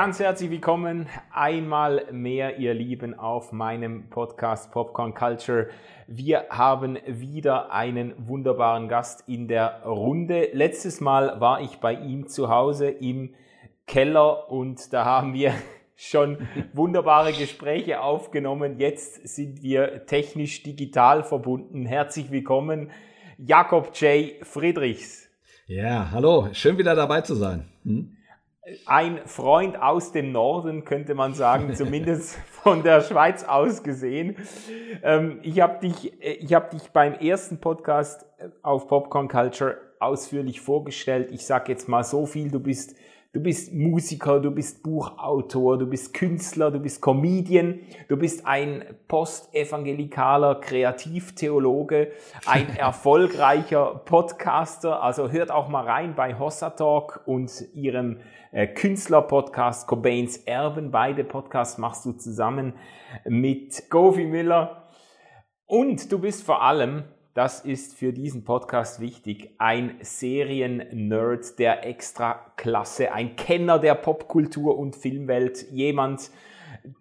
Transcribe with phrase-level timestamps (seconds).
[0.00, 5.70] Ganz herzlich willkommen einmal mehr, ihr Lieben, auf meinem Podcast Popcorn Culture.
[6.06, 10.50] Wir haben wieder einen wunderbaren Gast in der Runde.
[10.52, 13.34] Letztes Mal war ich bei ihm zu Hause im
[13.88, 15.52] Keller und da haben wir
[15.96, 18.78] schon wunderbare Gespräche aufgenommen.
[18.78, 21.86] Jetzt sind wir technisch digital verbunden.
[21.86, 22.92] Herzlich willkommen,
[23.36, 24.46] Jakob J.
[24.46, 25.28] Friedrichs.
[25.66, 27.64] Ja, hallo, schön wieder dabei zu sein.
[27.82, 28.14] Hm?
[28.86, 34.36] Ein Freund aus dem Norden, könnte man sagen, zumindest von der Schweiz aus gesehen.
[35.02, 39.78] Ähm, ich habe dich, äh, ich hab dich beim ersten Podcast äh, auf Popcorn Culture
[40.00, 41.30] ausführlich vorgestellt.
[41.32, 42.96] Ich sage jetzt mal so viel, du bist
[43.30, 48.82] Du bist Musiker, du bist Buchautor, du bist Künstler, du bist Comedian, du bist ein
[49.06, 52.10] postevangelikaler Kreativtheologe,
[52.46, 55.02] ein erfolgreicher Podcaster.
[55.02, 58.16] Also hört auch mal rein bei Hossa Talk und ihrem
[58.52, 60.90] Künstler-Podcast Cobains Erben.
[60.90, 62.74] Beide Podcasts machst du zusammen
[63.24, 64.88] mit Gofi Miller.
[65.66, 67.04] Und du bist vor allem
[67.38, 74.96] das ist für diesen Podcast wichtig, ein Serien-Nerd der Extraklasse, ein Kenner der Popkultur und
[74.96, 76.32] Filmwelt, jemand,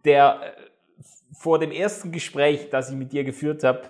[0.06, 1.02] der äh,
[1.34, 3.90] vor dem ersten Gespräch, das ich mit dir geführt habe,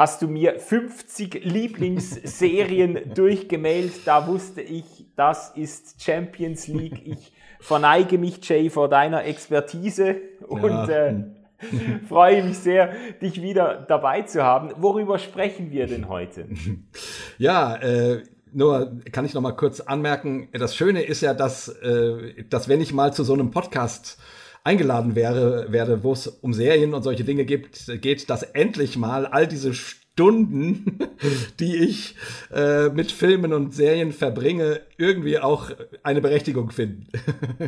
[0.00, 3.92] hast du mir 50 Lieblingsserien durchgemailt.
[4.06, 7.02] Da wusste ich, das ist Champions League.
[7.04, 10.16] Ich verneige mich, Jay, vor deiner Expertise
[10.48, 10.88] und ja.
[10.88, 11.24] äh,
[12.08, 14.72] Freue mich sehr, dich wieder dabei zu haben.
[14.78, 16.46] Worüber sprechen wir denn heute?
[17.36, 22.44] Ja, äh, nur kann ich noch mal kurz anmerken, das Schöne ist ja, dass, äh,
[22.48, 24.18] dass wenn ich mal zu so einem Podcast
[24.64, 29.26] eingeladen wäre, werde, wo es um Serien und solche Dinge gibt, geht, dass endlich mal
[29.26, 29.74] all diese
[30.20, 30.98] Stunden,
[31.60, 32.14] die ich
[32.52, 35.70] äh, mit Filmen und Serien verbringe, irgendwie auch
[36.02, 37.06] eine Berechtigung finden.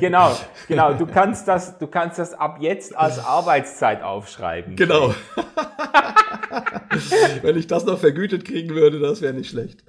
[0.01, 0.37] Genau,
[0.69, 0.95] genau.
[0.95, 4.75] Du kannst das, du kannst das ab jetzt als Arbeitszeit aufschreiben.
[4.75, 5.15] Genau.
[7.43, 9.85] Wenn ich das noch vergütet kriegen würde, das wäre nicht schlecht.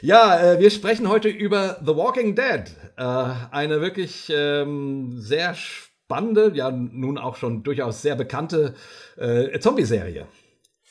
[0.00, 2.64] Ja, äh, wir sprechen heute über The Walking Dead.
[2.96, 3.02] Äh,
[3.50, 5.89] eine wirklich ähm, sehr spannende,
[6.54, 8.74] ja nun auch schon durchaus sehr bekannte
[9.16, 10.26] äh, Zombie-Serie.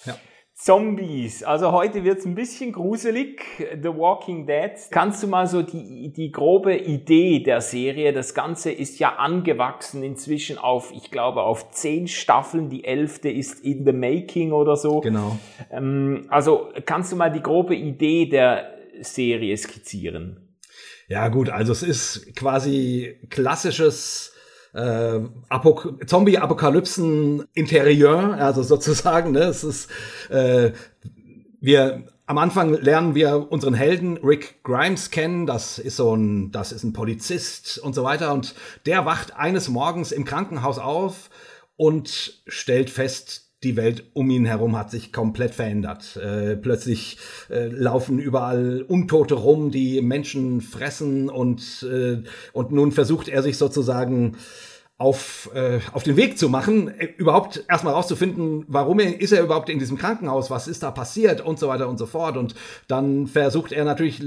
[0.06, 0.16] Ja.
[0.60, 1.42] Zombies.
[1.44, 3.42] Also heute wird's ein bisschen gruselig.
[3.82, 4.72] The Walking Dead.
[4.92, 8.12] Kannst du mal so die, die grobe Idee der Serie?
[8.12, 12.70] Das Ganze ist ja angewachsen inzwischen auf, ich glaube, auf zehn Staffeln.
[12.70, 15.00] Die elfte ist in the making oder so.
[15.00, 15.40] Genau.
[15.72, 20.58] Ähm, also kannst du mal die grobe Idee der Serie skizzieren?
[21.08, 24.36] Ja gut, also es ist quasi klassisches
[24.74, 25.20] äh,
[26.06, 29.32] Zombie-Apokalypsen-Interieur, also sozusagen.
[29.32, 29.44] Ne?
[29.44, 29.90] Es ist,
[30.30, 30.74] äh,
[31.60, 35.48] wir am Anfang lernen wir unseren Helden Rick Grimes kennen.
[35.48, 38.32] Das ist so ein, das ist ein Polizist und so weiter.
[38.34, 38.54] Und
[38.86, 41.32] der wacht eines Morgens im Krankenhaus auf
[41.76, 46.16] und stellt fest, die Welt um ihn herum hat sich komplett verändert.
[46.18, 47.18] Äh, plötzlich
[47.50, 53.58] äh, laufen überall Untote rum, die Menschen fressen und, äh, und nun versucht er sich
[53.58, 54.38] sozusagen
[55.00, 59.42] auf, äh, auf den Weg zu machen, äh, überhaupt erstmal rauszufinden, warum er, ist er
[59.42, 62.36] überhaupt in diesem Krankenhaus, was ist da passiert und so weiter und so fort.
[62.36, 62.54] Und
[62.88, 64.22] dann versucht er natürlich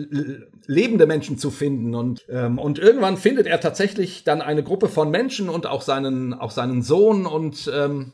[0.66, 5.10] lebende Menschen zu finden und, ähm, und irgendwann findet er tatsächlich dann eine Gruppe von
[5.10, 8.12] Menschen und auch seinen, auch seinen Sohn und ähm,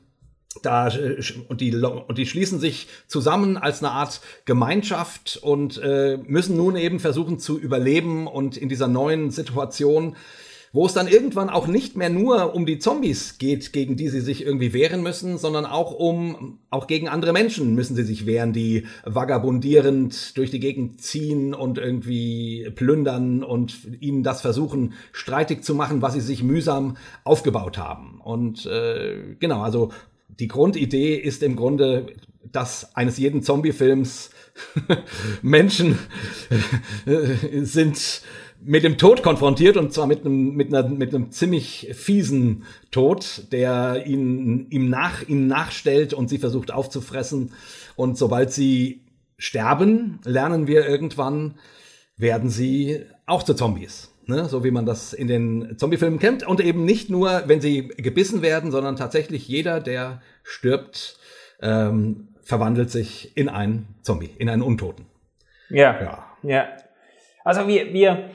[0.62, 6.18] da äh, und die und die schließen sich zusammen als eine Art Gemeinschaft und äh,
[6.26, 10.16] müssen nun eben versuchen zu überleben und in dieser neuen Situation
[10.72, 14.20] wo es dann irgendwann auch nicht mehr nur um die Zombies geht, gegen die sie
[14.20, 18.52] sich irgendwie wehren müssen, sondern auch um, auch gegen andere Menschen müssen sie sich wehren,
[18.52, 25.74] die vagabundierend durch die Gegend ziehen und irgendwie plündern und ihnen das versuchen, streitig zu
[25.74, 28.20] machen, was sie sich mühsam aufgebaut haben.
[28.22, 29.90] Und äh, genau, also
[30.38, 32.06] die Grundidee ist im Grunde,
[32.42, 34.30] dass eines jeden Zombie-Films
[35.42, 35.98] Menschen
[37.62, 38.22] sind
[38.60, 43.44] mit dem Tod konfrontiert und zwar mit einem, mit einer, mit einem ziemlich fiesen Tod,
[43.52, 47.52] der ihn, ihm nach, ihm nachstellt und sie versucht aufzufressen.
[47.96, 49.02] Und sobald sie
[49.36, 51.54] sterben, lernen wir irgendwann,
[52.16, 54.10] werden sie auch zu Zombies.
[54.28, 54.44] Ne?
[54.44, 56.46] So wie man das in den Zombie-Filmen kennt.
[56.46, 61.18] Und eben nicht nur, wenn sie gebissen werden, sondern tatsächlich jeder, der stirbt,
[61.62, 65.06] ähm, verwandelt sich in einen Zombie, in einen Untoten.
[65.70, 66.00] Ja.
[66.00, 66.26] Ja.
[66.42, 66.68] ja.
[67.42, 68.30] Also wir, wir,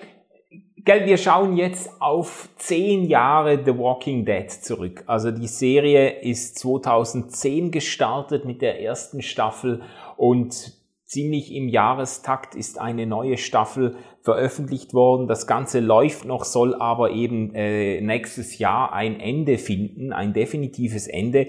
[0.86, 5.04] Gell, wir schauen jetzt auf zehn Jahre The Walking Dead zurück.
[5.08, 9.82] Also die Serie ist 2010 gestartet mit der ersten Staffel
[10.18, 10.74] und
[11.14, 15.28] ziemlich im Jahrestakt ist eine neue Staffel veröffentlicht worden.
[15.28, 21.08] Das Ganze läuft noch, soll aber eben äh, nächstes Jahr ein Ende finden, ein definitives
[21.08, 21.48] Ende.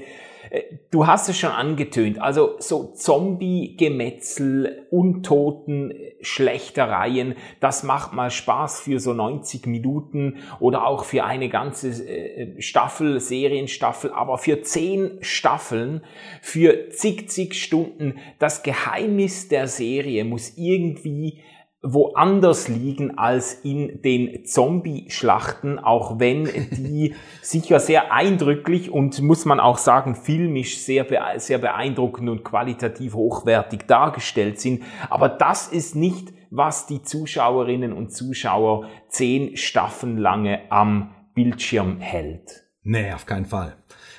[0.50, 8.80] Äh, du hast es schon angetönt, also so Zombie-Gemetzel, Untoten, Schlechtereien, das macht mal Spaß
[8.80, 15.18] für so 90 Minuten oder auch für eine ganze äh, Staffel, Serienstaffel, aber für 10
[15.20, 16.02] Staffeln,
[16.40, 21.40] für zig, zig Stunden, das Geheimnis der Serie muss irgendwie
[21.84, 29.60] woanders liegen als in den Zombie-Schlachten, auch wenn die sicher sehr eindrücklich und muss man
[29.60, 34.82] auch sagen, filmisch sehr, sehr beeindruckend und qualitativ hochwertig dargestellt sind.
[35.10, 42.64] Aber das ist nicht, was die Zuschauerinnen und Zuschauer zehn Staffeln lange am Bildschirm hält.
[42.82, 43.76] Nee, auf keinen Fall.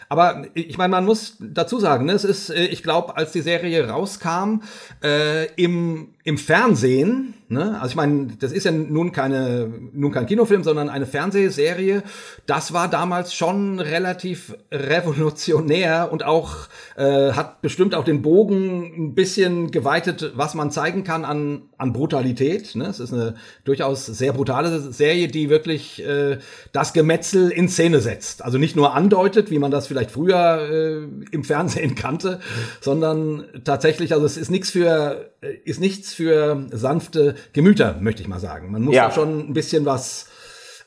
[0.09, 3.41] Aber ich meine, man muss dazu sagen, ne, es ist, äh, ich glaube, als die
[3.41, 4.61] Serie rauskam,
[5.03, 7.79] äh, im, im Fernsehen, Ne?
[7.79, 12.01] Also ich meine, das ist ja nun keine, nun kein Kinofilm, sondern eine Fernsehserie.
[12.47, 16.67] Das war damals schon relativ revolutionär und auch
[16.97, 21.93] äh, hat bestimmt auch den Bogen ein bisschen geweitet, was man zeigen kann an, an
[21.93, 22.73] Brutalität.
[22.73, 22.85] Ne?
[22.87, 26.39] Es ist eine durchaus sehr brutale Serie, die wirklich äh,
[26.71, 28.43] das Gemetzel in Szene setzt.
[28.43, 32.39] Also nicht nur andeutet, wie man das vielleicht früher äh, im Fernsehen kannte,
[32.81, 35.29] sondern tatsächlich, also es ist nichts für,
[35.63, 38.71] ist nichts für sanfte Gemüter, möchte ich mal sagen.
[38.71, 39.07] Man muss ja.
[39.07, 40.29] da schon ein bisschen was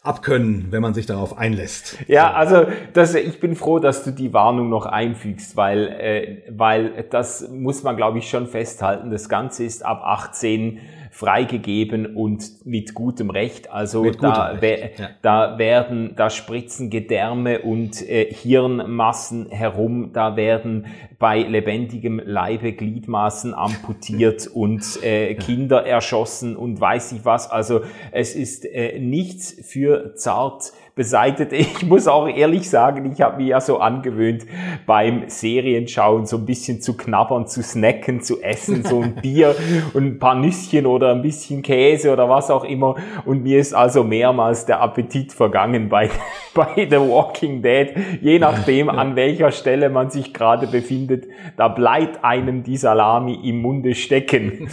[0.03, 1.99] abkönnen, wenn man sich darauf einlässt.
[2.07, 7.05] Ja, also das, ich bin froh, dass du die Warnung noch einfügst, weil, äh, weil
[7.11, 9.11] das muss man, glaube ich, schon festhalten.
[9.11, 10.79] Das Ganze ist ab 18
[11.19, 13.73] freigegeben und mit gutem Recht.
[13.73, 15.01] Also mit da, Recht.
[15.01, 15.09] Ja.
[15.21, 20.87] da werden, da spritzen Gedärme und äh, Hirnmassen herum, da werden
[21.19, 27.51] bei lebendigem Leibe Gliedmaßen amputiert und äh, Kinder erschossen und weiß ich was.
[27.51, 27.81] Also
[28.13, 31.53] es ist äh, nichts für zart beseitigt.
[31.79, 34.45] Ich muss auch ehrlich sagen, ich habe mir ja so angewöhnt,
[34.85, 39.55] beim Serienschauen so ein bisschen zu knabbern, zu snacken, zu essen, so ein Bier
[39.95, 42.97] und ein paar Nüsschen oder ein bisschen Käse oder was auch immer.
[43.25, 46.11] Und mir ist also mehrmals der Appetit vergangen bei,
[46.55, 47.91] bei The Walking Dead.
[48.21, 53.63] Je nachdem, an welcher Stelle man sich gerade befindet, da bleibt einem die Salami im
[53.63, 54.69] Munde stecken.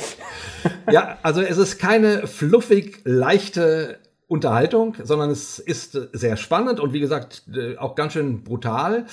[0.91, 6.99] Ja, also es ist keine fluffig leichte Unterhaltung, sondern es ist sehr spannend und wie
[6.99, 9.05] gesagt äh, auch ganz schön brutal.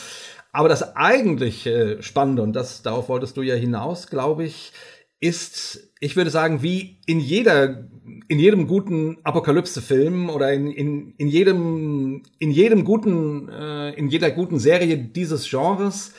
[0.52, 4.72] Aber das eigentlich äh, Spannende, und das, darauf wolltest du ja hinaus, glaube ich,
[5.20, 7.88] ist, ich würde sagen, wie in jeder,
[8.28, 14.30] in jedem guten Apokalypse-Film oder in, in, in jedem, in jedem guten, äh, in jeder
[14.30, 16.12] guten Serie dieses Genres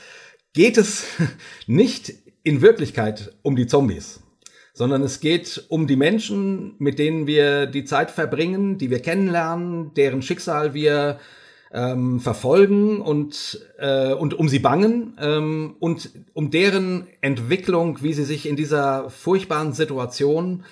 [0.53, 1.05] geht es
[1.67, 2.13] nicht
[2.43, 4.22] in Wirklichkeit um die Zombies
[4.73, 9.93] sondern es geht um die Menschen, mit denen wir die Zeit verbringen, die wir kennenlernen,
[9.93, 11.19] deren Schicksal wir
[11.71, 18.25] ähm, verfolgen und, äh, und um sie bangen ähm, und um deren Entwicklung, wie sie
[18.25, 20.63] sich in dieser furchtbaren Situation,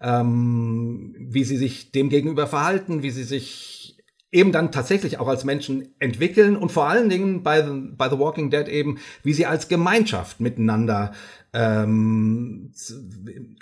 [0.00, 3.98] ähm, wie sie sich dem gegenüber verhalten, wie sie sich
[4.32, 8.18] eben dann tatsächlich auch als Menschen entwickeln und vor allen Dingen bei The, bei The
[8.18, 11.12] Walking Dead eben, wie sie als Gemeinschaft miteinander
[11.56, 12.70] ähm,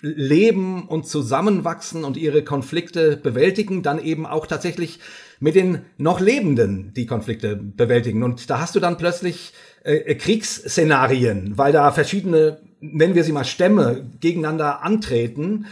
[0.00, 4.98] leben und zusammenwachsen und ihre Konflikte bewältigen, dann eben auch tatsächlich
[5.38, 8.24] mit den noch Lebenden die Konflikte bewältigen.
[8.24, 9.52] Und da hast du dann plötzlich
[9.84, 15.66] äh, äh Kriegsszenarien, weil da verschiedene, nennen wir sie mal Stämme, gegeneinander antreten.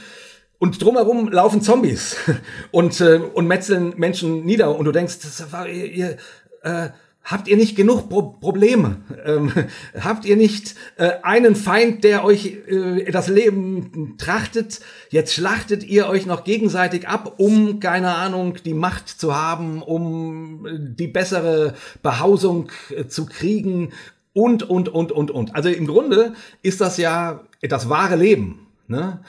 [0.59, 2.17] Und drumherum laufen Zombies
[2.71, 4.79] und, äh, und metzeln Menschen nieder.
[4.79, 6.19] Und du denkst, das war, ihr,
[6.63, 6.91] äh,
[7.25, 8.97] Habt ihr nicht genug Pro Probleme?
[9.25, 9.53] Ähm,
[9.99, 14.81] habt ihr nicht äh, einen Feind, der euch äh, das Leben trachtet?
[15.09, 20.67] Jetzt schlachtet ihr euch noch gegenseitig ab, um, keine Ahnung, die Macht zu haben, um
[20.67, 23.93] äh, die bessere Behausung äh, zu kriegen
[24.33, 25.55] und, und, und, und, und.
[25.55, 28.67] Also im Grunde ist das ja das wahre Leben.
[28.89, 29.21] Ne?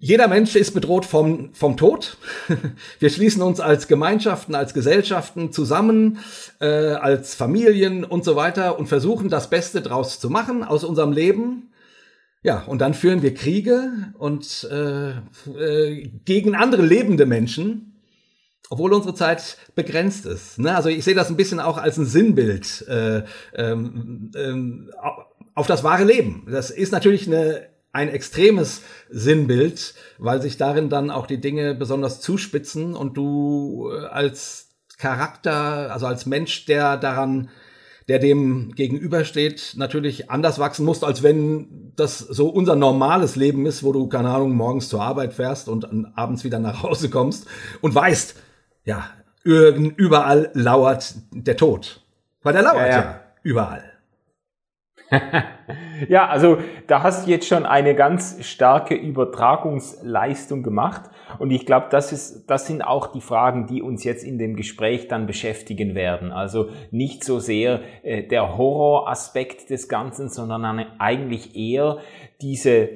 [0.00, 2.18] Jeder Mensch ist bedroht vom, vom Tod.
[3.00, 6.18] Wir schließen uns als Gemeinschaften, als Gesellschaften zusammen,
[6.60, 11.10] äh, als Familien und so weiter und versuchen das Beste draus zu machen aus unserem
[11.10, 11.72] Leben.
[12.44, 18.00] Ja, und dann führen wir Kriege und äh, äh, gegen andere lebende Menschen,
[18.70, 20.60] obwohl unsere Zeit begrenzt ist.
[20.60, 20.76] Ne?
[20.76, 23.24] Also ich sehe das ein bisschen auch als ein Sinnbild äh,
[23.56, 24.92] ähm, ähm,
[25.56, 26.46] auf das wahre Leben.
[26.48, 32.20] Das ist natürlich eine ein extremes Sinnbild, weil sich darin dann auch die Dinge besonders
[32.20, 34.68] zuspitzen und du äh, als
[34.98, 37.50] Charakter, also als Mensch, der daran
[38.08, 43.82] der dem gegenübersteht, natürlich anders wachsen musst, als wenn das so unser normales Leben ist,
[43.82, 47.46] wo du, keine Ahnung, morgens zur Arbeit fährst und abends wieder nach Hause kommst
[47.82, 48.34] und weißt,
[48.84, 49.10] ja,
[49.44, 52.02] überall lauert der Tod.
[52.42, 52.96] Weil der lauert ja, ja.
[52.96, 53.84] ja überall.
[56.08, 61.10] Ja, also da hast du jetzt schon eine ganz starke Übertragungsleistung gemacht.
[61.38, 64.56] Und ich glaube, das, ist, das sind auch die Fragen, die uns jetzt in dem
[64.56, 66.32] Gespräch dann beschäftigen werden.
[66.32, 71.98] Also nicht so sehr äh, der Horroraspekt des Ganzen, sondern eigentlich eher
[72.40, 72.88] diese,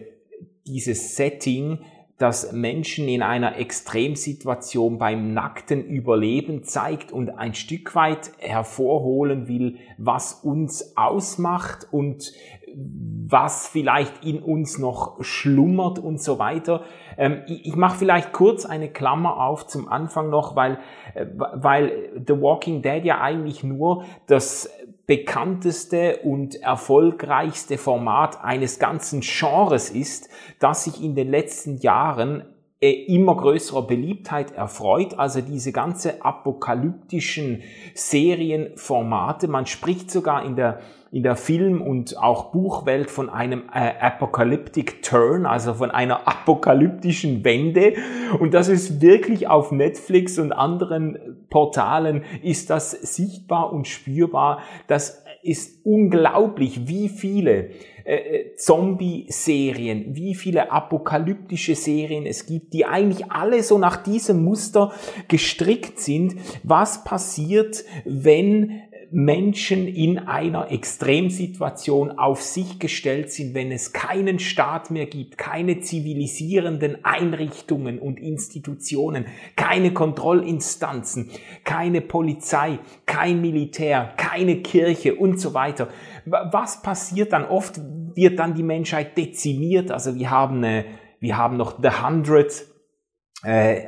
[0.66, 1.81] dieses Setting,
[2.19, 9.78] das Menschen in einer Extremsituation beim nackten Überleben zeigt und ein Stück weit hervorholen will,
[9.99, 12.33] was uns ausmacht und
[12.75, 16.83] was vielleicht in uns noch schlummert und so weiter.
[17.16, 20.78] Ähm, ich mache vielleicht kurz eine Klammer auf zum Anfang noch, weil,
[21.14, 24.71] äh, weil The Walking Dead ja eigentlich nur das
[25.12, 32.47] bekannteste und erfolgreichste Format eines ganzen Genres ist, das sich in den letzten Jahren
[32.81, 39.49] äh, immer größerer Beliebtheit erfreut, also diese ganze apokalyptischen Serienformate.
[39.49, 40.81] Man spricht sogar in der
[41.12, 47.45] in der Film- und auch Buchwelt von einem äh, Apocalyptic Turn, also von einer apokalyptischen
[47.45, 47.92] Wende.
[48.40, 54.61] Und das ist wirklich auf Netflix und anderen Portalen ist das sichtbar und spürbar.
[54.87, 57.71] Das ist unglaublich, wie viele
[58.04, 64.42] äh, äh, Zombie-Serien, wie viele apokalyptische Serien es gibt, die eigentlich alle so nach diesem
[64.42, 64.92] Muster
[65.28, 66.37] gestrickt sind.
[66.62, 68.83] Was passiert, wenn
[69.14, 75.81] Menschen in einer Extremsituation auf sich gestellt sind, wenn es keinen Staat mehr gibt, keine
[75.81, 81.31] zivilisierenden Einrichtungen und Institutionen, keine Kontrollinstanzen,
[81.64, 85.88] keine Polizei, kein Militär, keine Kirche und so weiter.
[86.25, 87.45] Was passiert dann?
[87.45, 87.81] Oft
[88.14, 89.90] wird dann die Menschheit dezimiert.
[89.90, 90.87] Also wir haben, eine,
[91.21, 92.72] wir haben noch The Hundred,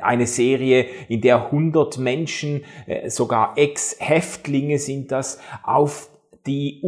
[0.01, 6.09] eine Serie, in der 100 Menschen, äh, sogar Ex-Häftlinge sind das, auf
[6.45, 6.81] die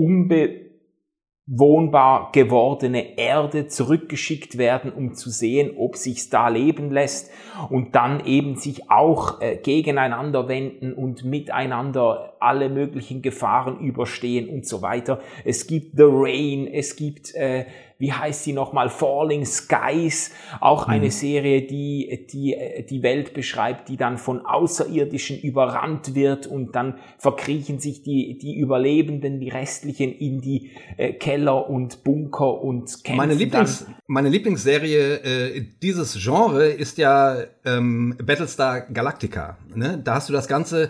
[1.48, 7.32] unbewohnbar gewordene Erde zurückgeschickt werden, um zu sehen, ob sich's da leben lässt
[7.70, 14.66] und dann eben sich auch äh, gegeneinander wenden und miteinander alle möglichen Gefahren überstehen und
[14.66, 15.20] so weiter.
[15.46, 17.66] Es gibt The Rain, es gibt äh,
[18.00, 21.12] wie heißt sie nochmal, Falling Skies, auch eine mhm.
[21.12, 22.56] Serie, die, die
[22.90, 28.56] die Welt beschreibt, die dann von Außerirdischen überrannt wird und dann verkriechen sich die, die
[28.56, 33.18] Überlebenden, die restlichen in die äh, Keller und Bunker und kämpfen.
[33.18, 33.96] Meine, Lieblings, dann.
[34.06, 39.58] meine Lieblingsserie äh, dieses Genre ist ja ähm, Battlestar Galactica.
[39.74, 40.00] Ne?
[40.04, 40.90] Da hast du das Ganze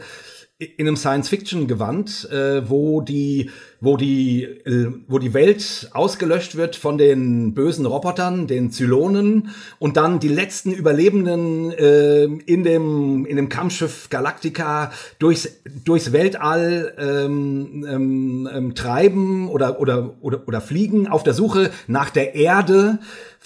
[0.60, 6.98] in einem Science-Fiction-Gewand, äh, wo die wo die, äh, wo die Welt ausgelöscht wird von
[6.98, 13.50] den bösen Robotern, den Zylonen, und dann die letzten Überlebenden äh, in dem in dem
[13.50, 15.48] Kampfschiff Galactica durchs
[15.86, 22.10] durchs Weltall ähm, ähm, ähm, treiben oder oder oder oder fliegen auf der Suche nach
[22.10, 22.98] der Erde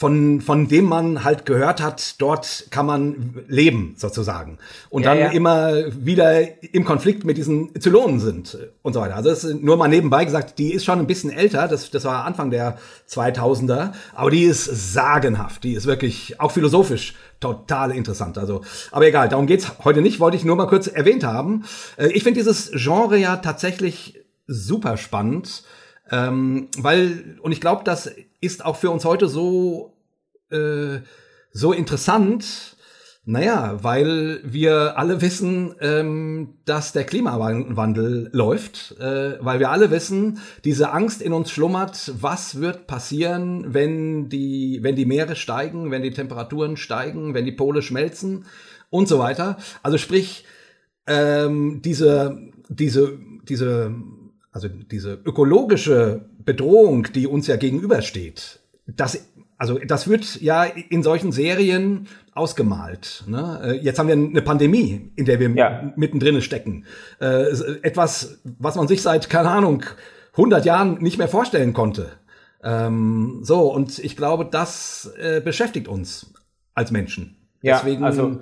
[0.01, 4.57] von, von dem man halt gehört hat, dort kann man leben, sozusagen.
[4.89, 5.27] Und ja, dann ja.
[5.27, 9.15] immer wieder im Konflikt mit diesen Zylonen sind und so weiter.
[9.15, 12.03] Also das ist nur mal nebenbei gesagt, die ist schon ein bisschen älter, das, das
[12.03, 18.39] war Anfang der 2000er, aber die ist sagenhaft, die ist wirklich auch philosophisch total interessant.
[18.39, 21.65] Also, aber egal, darum geht's heute nicht, wollte ich nur mal kurz erwähnt haben.
[21.97, 25.61] Äh, ich finde dieses Genre ja tatsächlich super spannend,
[26.09, 28.09] ähm, weil, und ich glaube, das
[28.41, 29.93] ist auch für uns heute so,
[30.49, 30.99] äh,
[31.51, 32.75] so interessant,
[33.23, 40.39] naja, weil wir alle wissen, ähm, dass der Klimawandel läuft, äh, weil wir alle wissen,
[40.65, 46.01] diese Angst in uns schlummert, was wird passieren, wenn die, wenn die Meere steigen, wenn
[46.01, 48.45] die Temperaturen steigen, wenn die Pole schmelzen
[48.89, 49.57] und so weiter.
[49.83, 50.43] Also sprich,
[51.05, 53.93] ähm, diese, diese, diese,
[54.51, 59.25] also diese ökologische Bedrohung, die uns ja gegenübersteht, das,
[59.57, 63.23] also das wird ja in solchen Serien ausgemalt.
[63.27, 63.61] Ne?
[63.63, 65.93] Äh, jetzt haben wir eine Pandemie, in der wir ja.
[65.95, 66.85] mittendrin stecken.
[67.19, 67.45] Äh,
[67.81, 69.83] etwas, was man sich seit, keine Ahnung,
[70.33, 72.09] 100 Jahren nicht mehr vorstellen konnte.
[72.63, 76.33] Ähm, so, und ich glaube, das äh, beschäftigt uns
[76.73, 77.37] als Menschen.
[77.61, 78.41] Ja, Deswegen, also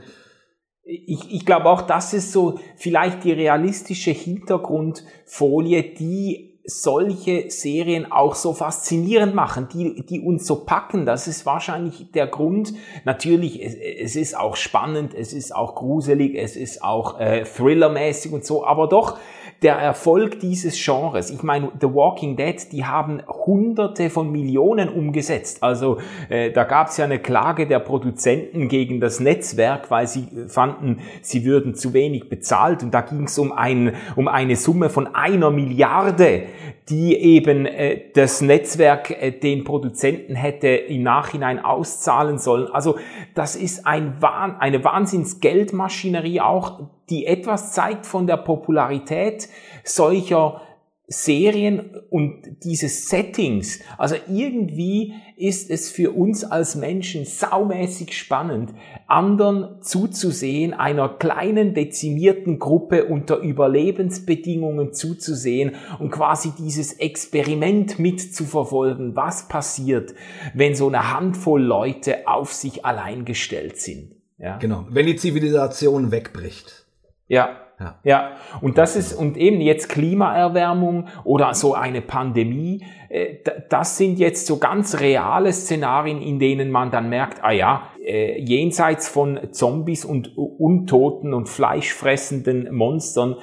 [0.89, 8.35] ich, ich glaube auch, das ist so vielleicht die realistische Hintergrundfolie, die solche Serien auch
[8.35, 11.05] so faszinierend machen, die, die uns so packen.
[11.05, 12.73] Das ist wahrscheinlich der Grund.
[13.05, 18.31] Natürlich, es, es ist auch spannend, es ist auch gruselig, es ist auch äh, thrillermäßig
[18.31, 19.17] und so, aber doch
[19.61, 21.29] der Erfolg dieses Genres.
[21.29, 25.63] Ich meine, The Walking Dead, die haben Hunderte von Millionen umgesetzt.
[25.63, 25.99] Also
[26.29, 30.99] äh, da gab es ja eine Klage der Produzenten gegen das Netzwerk, weil sie fanden,
[31.21, 32.83] sie würden zu wenig bezahlt.
[32.83, 36.43] Und da ging es um, ein, um eine Summe von einer Milliarde,
[36.89, 42.67] die eben äh, das Netzwerk äh, den Produzenten hätte im Nachhinein auszahlen sollen.
[42.71, 42.97] Also
[43.35, 49.49] das ist ein, eine Wahnsinnsgeldmaschinerie auch, die etwas zeigt von der Popularität
[49.83, 50.61] solcher
[51.09, 53.79] Serien und dieses Settings.
[53.97, 58.73] Also irgendwie ist es für uns als Menschen saumäßig spannend,
[59.07, 69.47] anderen zuzusehen, einer kleinen dezimierten Gruppe unter Überlebensbedingungen zuzusehen und quasi dieses Experiment mitzuverfolgen, was
[69.47, 70.13] passiert,
[70.53, 74.15] wenn so eine Handvoll Leute auf sich allein gestellt sind.
[74.37, 74.57] Ja.
[74.57, 76.85] Genau, wenn die Zivilisation wegbricht.
[77.27, 77.99] Ja, ja.
[78.03, 78.31] ja,
[78.61, 83.37] und das ist, und eben jetzt Klimaerwärmung oder so eine Pandemie, äh,
[83.69, 88.41] das sind jetzt so ganz reale Szenarien, in denen man dann merkt, ah ja, äh,
[88.41, 93.37] jenseits von Zombies und Untoten und fleischfressenden Monstern,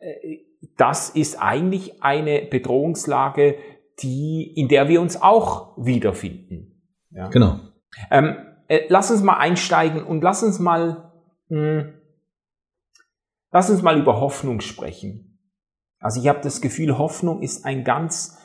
[0.00, 0.38] äh,
[0.76, 3.56] das ist eigentlich eine Bedrohungslage,
[4.02, 6.82] die, in der wir uns auch wiederfinden.
[7.10, 7.28] Ja.
[7.28, 7.58] Genau.
[8.10, 8.36] Ähm,
[8.68, 11.10] äh, lass uns mal einsteigen und lass uns mal,
[11.48, 11.94] mh, hm,
[13.50, 15.38] Lass uns mal über Hoffnung sprechen.
[16.00, 18.38] Also ich habe das Gefühl, Hoffnung ist ein ganz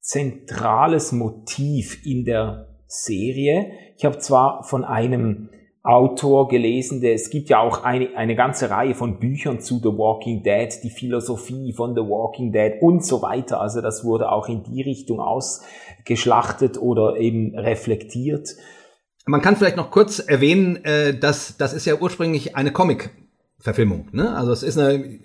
[0.00, 3.70] zentrales Motiv in der Serie.
[3.96, 5.50] Ich habe zwar von einem
[5.82, 9.96] Autor gelesen, der, es gibt ja auch eine, eine ganze Reihe von Büchern zu The
[9.96, 13.60] Walking Dead, die Philosophie von The Walking Dead und so weiter.
[13.60, 18.48] Also das wurde auch in die Richtung ausgeschlachtet oder eben reflektiert.
[19.26, 23.10] Man kann vielleicht noch kurz erwähnen, äh, dass das ist ja ursprünglich eine Comic
[23.58, 24.08] Verfilmung.
[24.12, 24.34] Ne?
[24.36, 25.18] Also es ist eine,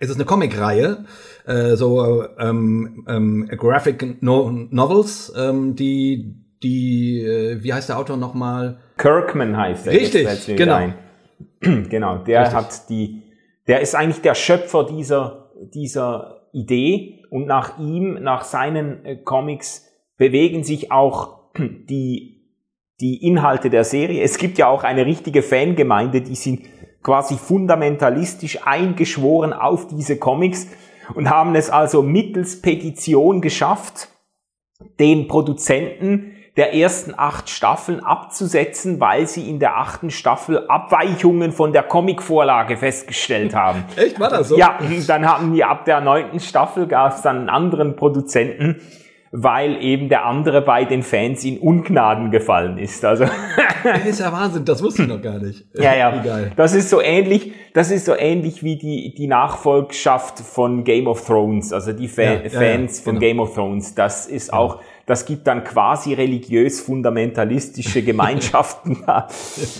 [0.00, 1.04] es ist eine Comic-Reihe,
[1.46, 8.16] äh, so ähm, ähm, Graphic no Novels, ähm, die, die, äh, wie heißt der Autor
[8.16, 8.78] nochmal?
[8.98, 9.92] Kirkman heißt er.
[9.94, 10.92] Richtig, genau.
[11.60, 12.56] genau, der Richtig.
[12.56, 13.22] hat die,
[13.66, 19.88] der ist eigentlich der Schöpfer dieser, dieser Idee und nach ihm, nach seinen äh, Comics
[20.16, 22.46] bewegen sich auch die,
[23.00, 24.22] die Inhalte der Serie.
[24.22, 26.60] Es gibt ja auch eine richtige Fangemeinde, die sind
[27.02, 30.68] quasi fundamentalistisch eingeschworen auf diese Comics
[31.14, 34.08] und haben es also mittels Petition geschafft,
[34.98, 41.72] den Produzenten der ersten acht Staffeln abzusetzen, weil sie in der achten Staffel Abweichungen von
[41.72, 43.84] der Comicvorlage festgestellt haben.
[43.96, 44.58] Echt, war das so?
[44.58, 48.82] Ja, dann haben die ab der neunten Staffel gab es dann einen anderen Produzenten,
[49.34, 53.02] weil eben der andere bei den Fans in Ungnaden gefallen ist.
[53.02, 53.24] Also
[53.82, 55.64] das ist ja Wahnsinn, das wusste ich noch gar nicht.
[55.72, 56.20] Ja, ja.
[56.20, 56.52] Egal.
[56.54, 61.26] Das ist so ähnlich, das ist so ähnlich wie die die Nachfolgschaft von Game of
[61.26, 63.20] Thrones, also die Fa ja, Fans ja, von genau.
[63.20, 63.94] Game of Thrones.
[63.94, 64.58] Das ist ja.
[64.58, 69.02] auch das gibt dann quasi religiös fundamentalistische Gemeinschaften.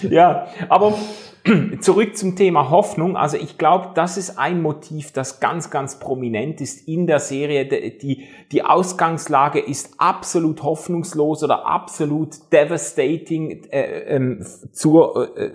[0.09, 0.95] ja, aber
[1.81, 3.16] Zurück zum Thema Hoffnung.
[3.16, 7.66] Also ich glaube, das ist ein Motiv, das ganz, ganz prominent ist in der Serie.
[7.66, 14.40] Die, die Ausgangslage ist absolut hoffnungslos oder absolut devastating, äh, äh,
[14.72, 15.50] zur, äh,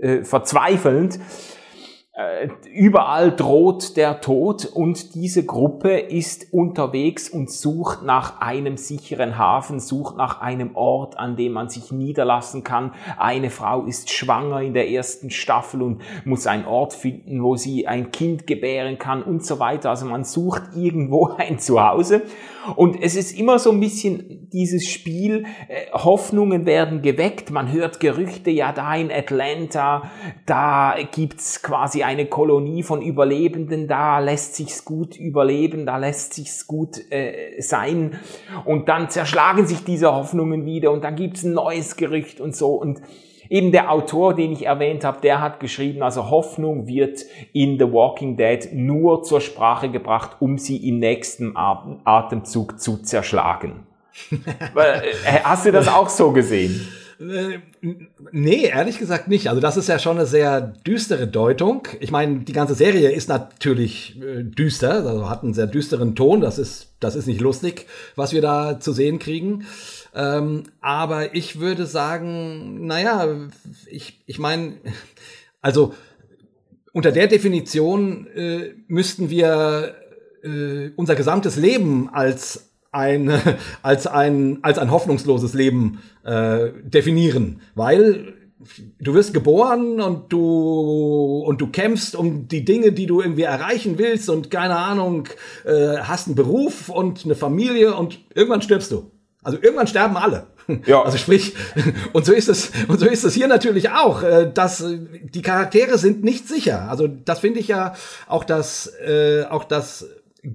[0.00, 1.18] äh, verzweifelnd.
[2.12, 9.38] Äh, überall droht der Tod und diese Gruppe ist unterwegs und sucht nach einem sicheren
[9.38, 12.94] Hafen, sucht nach einem Ort, an dem man sich niederlassen kann.
[13.16, 17.86] Eine Frau ist schwanger in der ersten Staffel und muss einen Ort finden, wo sie
[17.86, 19.90] ein Kind gebären kann und so weiter.
[19.90, 22.22] Also man sucht irgendwo ein Zuhause
[22.76, 28.00] und es ist immer so ein bisschen dieses Spiel, äh, Hoffnungen werden geweckt, man hört
[28.00, 30.10] Gerüchte, ja da in Atlanta,
[30.46, 36.66] da gibt's quasi eine Kolonie von Überlebenden, da lässt sich's gut überleben, da lässt sich's
[36.66, 38.18] gut äh, sein
[38.64, 42.74] und dann zerschlagen sich diese Hoffnungen wieder und dann gibt's ein neues Gerücht und so
[42.74, 43.00] und
[43.52, 47.92] Eben der Autor, den ich erwähnt habe, der hat geschrieben, also Hoffnung wird in The
[47.92, 53.88] Walking Dead nur zur Sprache gebracht, um sie im nächsten Atemzug zu zerschlagen.
[54.76, 56.86] Äh, hast du das auch so gesehen?
[57.20, 57.58] Äh,
[58.32, 59.48] nee, ehrlich gesagt nicht.
[59.48, 61.86] Also das ist ja schon eine sehr düstere Deutung.
[62.00, 66.40] Ich meine, die ganze Serie ist natürlich äh, düster, also hat einen sehr düsteren Ton.
[66.40, 69.66] Das ist, das ist nicht lustig, was wir da zu sehen kriegen.
[70.14, 73.28] Ähm, aber ich würde sagen, naja,
[73.86, 74.76] ich, ich meine,
[75.60, 75.92] also
[76.92, 79.94] unter der Definition äh, müssten wir
[80.42, 83.30] äh, unser gesamtes Leben als ein,
[83.82, 88.34] als ein, als ein hoffnungsloses Leben äh, definieren, weil
[88.98, 93.98] du wirst geboren und du und du kämpfst um die Dinge, die du irgendwie erreichen
[93.98, 95.28] willst und keine Ahnung,
[95.64, 99.10] äh, hast einen Beruf und eine Familie und irgendwann stirbst du.
[99.42, 100.46] Also irgendwann sterben alle.
[100.86, 101.02] Ja.
[101.02, 101.56] Also sprich,
[102.12, 105.98] und so ist es, und so ist es hier natürlich auch, äh, dass die Charaktere
[105.98, 106.88] sind nicht sicher.
[106.88, 107.94] Also das finde ich ja
[108.28, 110.06] auch das, äh, auch das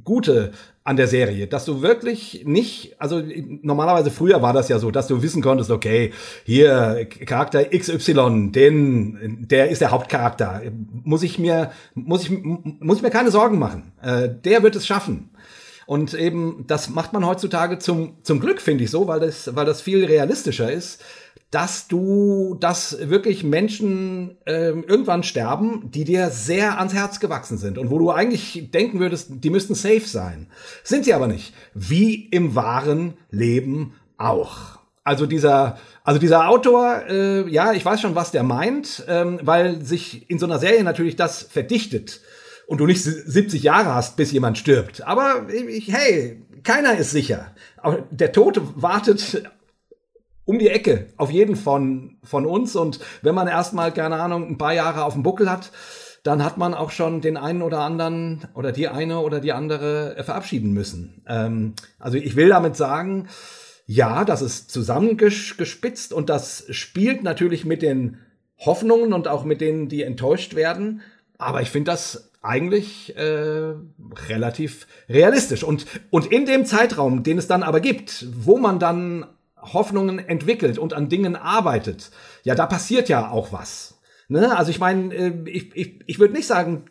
[0.06, 0.54] Gute
[0.86, 3.19] an der Serie, dass du wirklich nicht, also
[3.63, 9.48] normalerweise früher war das ja so, dass du wissen konntest, okay, hier Charakter XY, den,
[9.50, 10.62] der ist der Hauptcharakter,
[11.04, 14.86] muss ich mir, muss ich, muss ich mir keine Sorgen machen, äh, der wird es
[14.86, 15.32] schaffen.
[15.86, 19.65] Und eben, das macht man heutzutage zum, zum Glück, finde ich so, weil das, weil
[19.65, 21.02] das viel realistischer ist
[21.56, 27.78] dass du, dass wirklich Menschen äh, irgendwann sterben, die dir sehr ans Herz gewachsen sind
[27.78, 30.48] und wo du eigentlich denken würdest, die müssten safe sein.
[30.84, 31.54] Sind sie aber nicht.
[31.74, 34.80] Wie im wahren Leben auch.
[35.06, 39.82] Also dieser, also dieser Autor, äh, ja, ich weiß schon, was der meint, ähm, weil
[39.82, 42.19] sich in so einer Serie natürlich das verdichtet
[42.67, 45.06] und du nicht 70 Jahre hast, bis jemand stirbt.
[45.06, 47.54] Aber hey, keiner ist sicher.
[48.12, 49.43] Der Tote wartet
[50.45, 52.75] um die Ecke, auf jeden von, von uns.
[52.75, 55.71] Und wenn man erstmal, keine Ahnung, ein paar Jahre auf dem Buckel hat,
[56.23, 60.15] dann hat man auch schon den einen oder anderen oder die eine oder die andere
[60.23, 61.21] verabschieden müssen.
[61.28, 63.28] Ähm, also ich will damit sagen,
[63.86, 68.17] ja, das ist zusammengespitzt und das spielt natürlich mit den
[68.58, 71.01] Hoffnungen und auch mit denen, die enttäuscht werden.
[71.38, 73.74] Aber ich finde das eigentlich äh,
[74.28, 75.64] relativ realistisch.
[75.64, 79.26] Und, und in dem Zeitraum, den es dann aber gibt, wo man dann
[79.58, 82.12] Hoffnungen entwickelt und an Dingen arbeitet,
[82.44, 84.00] ja, da passiert ja auch was.
[84.28, 84.56] Ne?
[84.56, 86.86] Also ich meine, äh, ich, ich, ich würde nicht sagen,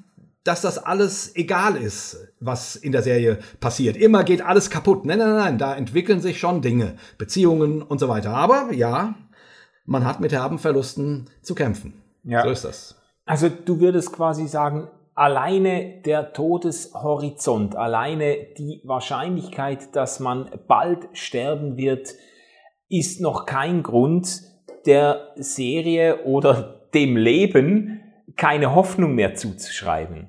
[0.45, 3.97] dass das alles egal ist, was in der Serie passiert.
[3.97, 5.07] Immer geht alles kaputt.
[5.07, 8.35] Nein, nein, nein, da entwickeln sich schon Dinge, Beziehungen und so weiter.
[8.35, 9.15] Aber ja,
[9.87, 11.95] man hat mit herben Verlusten zu kämpfen.
[12.25, 12.43] Ja.
[12.43, 12.97] So ist das.
[13.25, 21.77] Also du würdest quasi sagen, alleine der Todeshorizont, alleine die Wahrscheinlichkeit, dass man bald sterben
[21.77, 22.15] wird,
[22.89, 24.43] ist noch kein Grund,
[24.87, 28.03] der Serie oder dem Leben
[28.37, 30.29] keine Hoffnung mehr zuzuschreiben.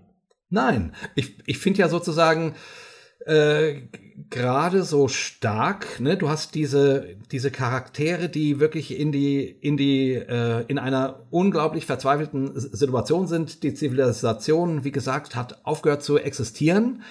[0.50, 2.56] Nein, ich, ich finde ja sozusagen
[3.26, 3.82] äh,
[4.30, 6.18] gerade so stark, ne?
[6.18, 11.86] Du hast diese, diese Charaktere, die wirklich in die, in die, äh, in einer unglaublich
[11.86, 13.64] verzweifelten Situation sind.
[13.64, 17.02] Die Zivilisation, wie gesagt, hat aufgehört zu existieren.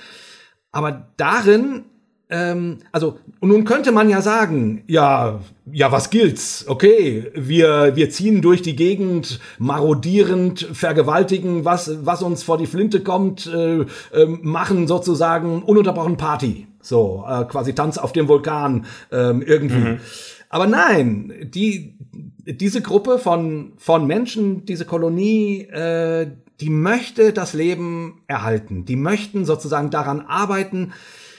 [0.72, 1.84] Aber darin
[2.30, 5.40] ähm, also, und nun könnte man ja sagen, ja,
[5.70, 6.64] ja, was gilt's?
[6.66, 13.00] Okay, wir, wir ziehen durch die Gegend, marodierend, vergewaltigen, was, was uns vor die Flinte
[13.00, 13.86] kommt, äh, äh,
[14.26, 16.66] machen sozusagen ununterbrochen Party.
[16.84, 19.74] So, äh, quasi Tanz auf dem Vulkan äh, irgendwie.
[19.74, 20.00] Mhm.
[20.50, 21.96] Aber nein, die,
[22.46, 28.84] diese Gruppe von, von Menschen, diese Kolonie, äh, die möchte das Leben erhalten.
[28.84, 30.92] Die möchten sozusagen daran arbeiten,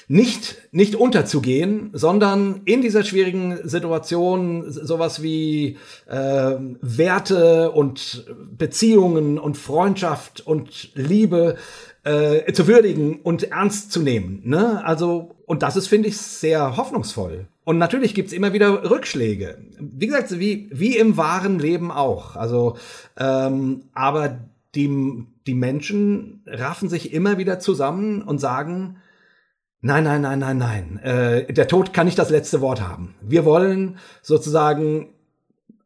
[0.07, 5.77] nicht, nicht unterzugehen, sondern in dieser schwierigen Situation sowas wie
[6.07, 6.15] äh,
[6.81, 8.25] Werte und
[8.57, 11.55] Beziehungen und Freundschaft und Liebe
[12.05, 14.41] äh, zu würdigen und ernst zu nehmen.
[14.45, 14.83] Ne?
[14.85, 17.47] Also, und das ist, finde ich, sehr hoffnungsvoll.
[17.65, 19.57] Und natürlich gibt's immer wieder Rückschläge.
[19.79, 22.35] Wie gesagt, wie, wie im wahren Leben auch.
[22.35, 22.77] Also,
[23.17, 24.37] ähm, aber
[24.75, 28.97] die, die Menschen raffen sich immer wieder zusammen und sagen,
[29.81, 30.99] Nein, nein, nein, nein, nein.
[31.03, 33.13] Äh, der Tod kann nicht das letzte Wort haben.
[33.21, 35.09] Wir wollen sozusagen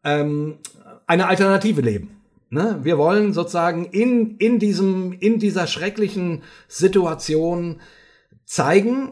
[0.05, 0.59] ähm,
[1.05, 2.18] eine Alternative leben.
[2.49, 2.79] Ne?
[2.83, 7.79] Wir wollen sozusagen in, in, diesem, in dieser schrecklichen Situation
[8.45, 9.11] zeigen,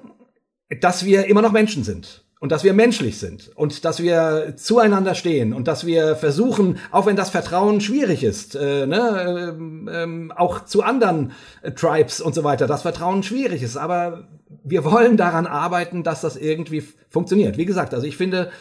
[0.81, 5.15] dass wir immer noch Menschen sind und dass wir menschlich sind und dass wir zueinander
[5.15, 10.33] stehen und dass wir versuchen, auch wenn das Vertrauen schwierig ist, äh, ne, ähm, ähm,
[10.35, 14.27] auch zu anderen äh, Tribes und so weiter, das Vertrauen schwierig ist, aber
[14.63, 17.57] wir wollen daran arbeiten, dass das irgendwie funktioniert.
[17.57, 18.51] Wie gesagt, also ich finde,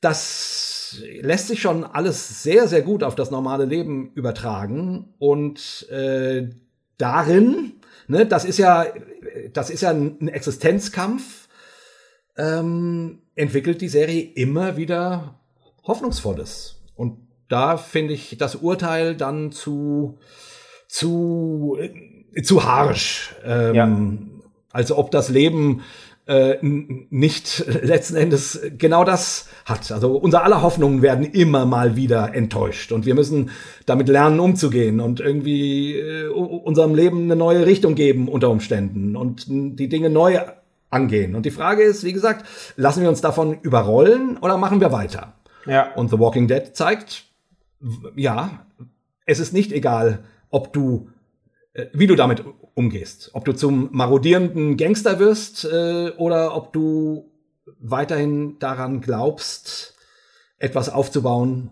[0.00, 0.59] das
[1.20, 6.48] lässt sich schon alles sehr, sehr gut auf das normale Leben übertragen und äh,
[6.98, 7.72] darin,
[8.08, 8.86] ne, das ist ja,
[9.52, 11.48] das ist ja ein Existenzkampf
[12.36, 15.40] ähm, entwickelt die Serie immer wieder
[15.84, 16.80] Hoffnungsvolles.
[16.94, 20.18] Und da finde ich das Urteil dann zu,
[20.88, 23.34] zu, äh, zu harsch.
[23.44, 24.40] Ähm, ja.
[24.72, 25.82] Also ob das Leben
[26.30, 29.90] äh, nicht letzten Endes genau das hat.
[29.90, 33.50] Also unser aller Hoffnungen werden immer mal wieder enttäuscht und wir müssen
[33.84, 39.46] damit lernen, umzugehen und irgendwie äh, unserem Leben eine neue Richtung geben unter Umständen und
[39.48, 40.38] die Dinge neu
[40.88, 41.34] angehen.
[41.34, 45.34] Und die Frage ist, wie gesagt, lassen wir uns davon überrollen oder machen wir weiter?
[45.66, 45.92] Ja.
[45.94, 47.24] Und The Walking Dead zeigt,
[48.14, 48.66] ja,
[49.26, 51.19] es ist nicht egal, ob du, äh,
[51.92, 53.30] wie du damit umgehst.
[53.34, 57.30] Ob du zum marodierenden Gangster wirst äh, oder ob du
[57.78, 59.96] weiterhin daran glaubst,
[60.58, 61.70] etwas aufzubauen,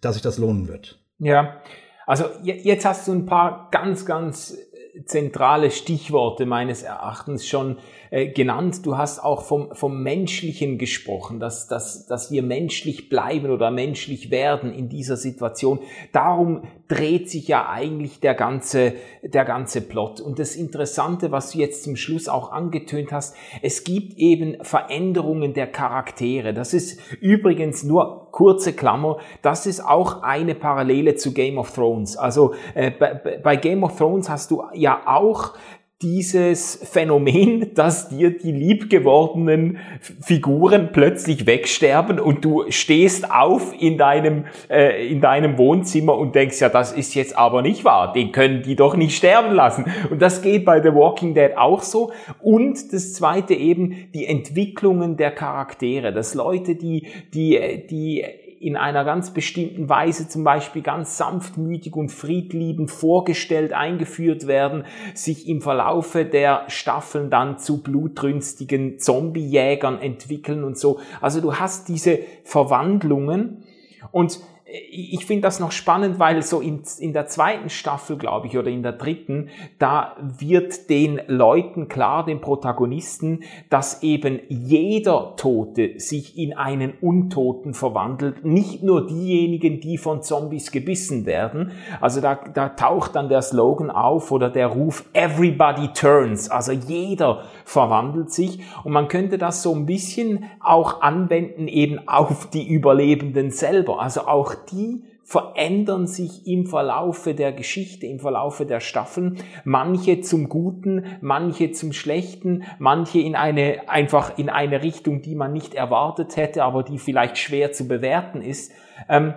[0.00, 0.98] dass sich das lohnen wird.
[1.18, 1.60] Ja,
[2.06, 4.56] also jetzt hast du ein paar ganz, ganz
[5.04, 7.78] zentrale Stichworte meines Erachtens schon
[8.10, 8.84] äh, genannt.
[8.84, 14.30] Du hast auch vom, vom Menschlichen gesprochen, dass, dass, dass wir menschlich bleiben oder menschlich
[14.30, 15.80] werden in dieser Situation.
[16.12, 20.20] Darum dreht sich ja eigentlich der ganze, der ganze Plot.
[20.20, 25.52] Und das Interessante, was du jetzt zum Schluss auch angetönt hast, es gibt eben Veränderungen
[25.52, 26.54] der Charaktere.
[26.54, 32.16] Das ist übrigens nur kurze Klammer, das ist auch eine Parallele zu Game of Thrones.
[32.16, 35.54] Also äh, bei, bei Game of Thrones hast du ja auch
[36.02, 39.78] dieses Phänomen, dass dir die liebgewordenen
[40.20, 46.60] Figuren plötzlich wegsterben und du stehst auf in deinem, äh, in deinem Wohnzimmer und denkst,
[46.60, 49.86] ja, das ist jetzt aber nicht wahr, den können die doch nicht sterben lassen.
[50.10, 52.12] Und das geht bei The Walking Dead auch so.
[52.42, 58.22] Und das zweite eben, die Entwicklungen der Charaktere, dass Leute, die, die, die
[58.60, 65.48] in einer ganz bestimmten Weise zum Beispiel ganz sanftmütig und friedliebend vorgestellt, eingeführt werden, sich
[65.48, 71.00] im Verlaufe der Staffeln dann zu blutrünstigen Zombiejägern entwickeln und so.
[71.20, 73.64] Also du hast diese Verwandlungen
[74.10, 78.58] und ich finde das noch spannend, weil so in, in der zweiten Staffel, glaube ich,
[78.58, 79.48] oder in der dritten,
[79.78, 87.74] da wird den Leuten klar, den Protagonisten, dass eben jeder Tote sich in einen Untoten
[87.74, 88.44] verwandelt.
[88.44, 91.70] Nicht nur diejenigen, die von Zombies gebissen werden.
[92.00, 96.50] Also da, da taucht dann der Slogan auf oder der Ruf Everybody turns.
[96.50, 98.58] Also jeder verwandelt sich.
[98.82, 104.00] Und man könnte das so ein bisschen auch anwenden eben auf die Überlebenden selber.
[104.00, 109.38] Also auch die verändern sich im Verlaufe der Geschichte, im Verlaufe der Staffeln.
[109.64, 115.52] Manche zum Guten, manche zum Schlechten, manche in eine, einfach in eine Richtung, die man
[115.52, 118.70] nicht erwartet hätte, aber die vielleicht schwer zu bewerten ist.
[119.08, 119.34] Ähm,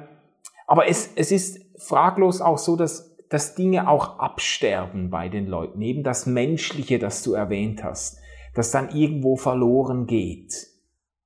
[0.68, 5.82] aber es, es ist fraglos auch so, dass, dass Dinge auch absterben bei den Leuten.
[5.82, 8.20] Eben das Menschliche, das du erwähnt hast,
[8.54, 10.68] das dann irgendwo verloren geht.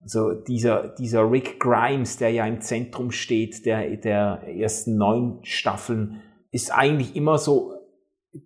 [0.04, 6.22] Also dieser, dieser Rick Grimes, der ja im Zentrum steht, der, der ersten neun Staffeln,
[6.52, 7.74] ist eigentlich immer so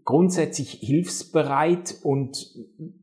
[0.04, 2.38] grundsätzlich hilfsbereit und,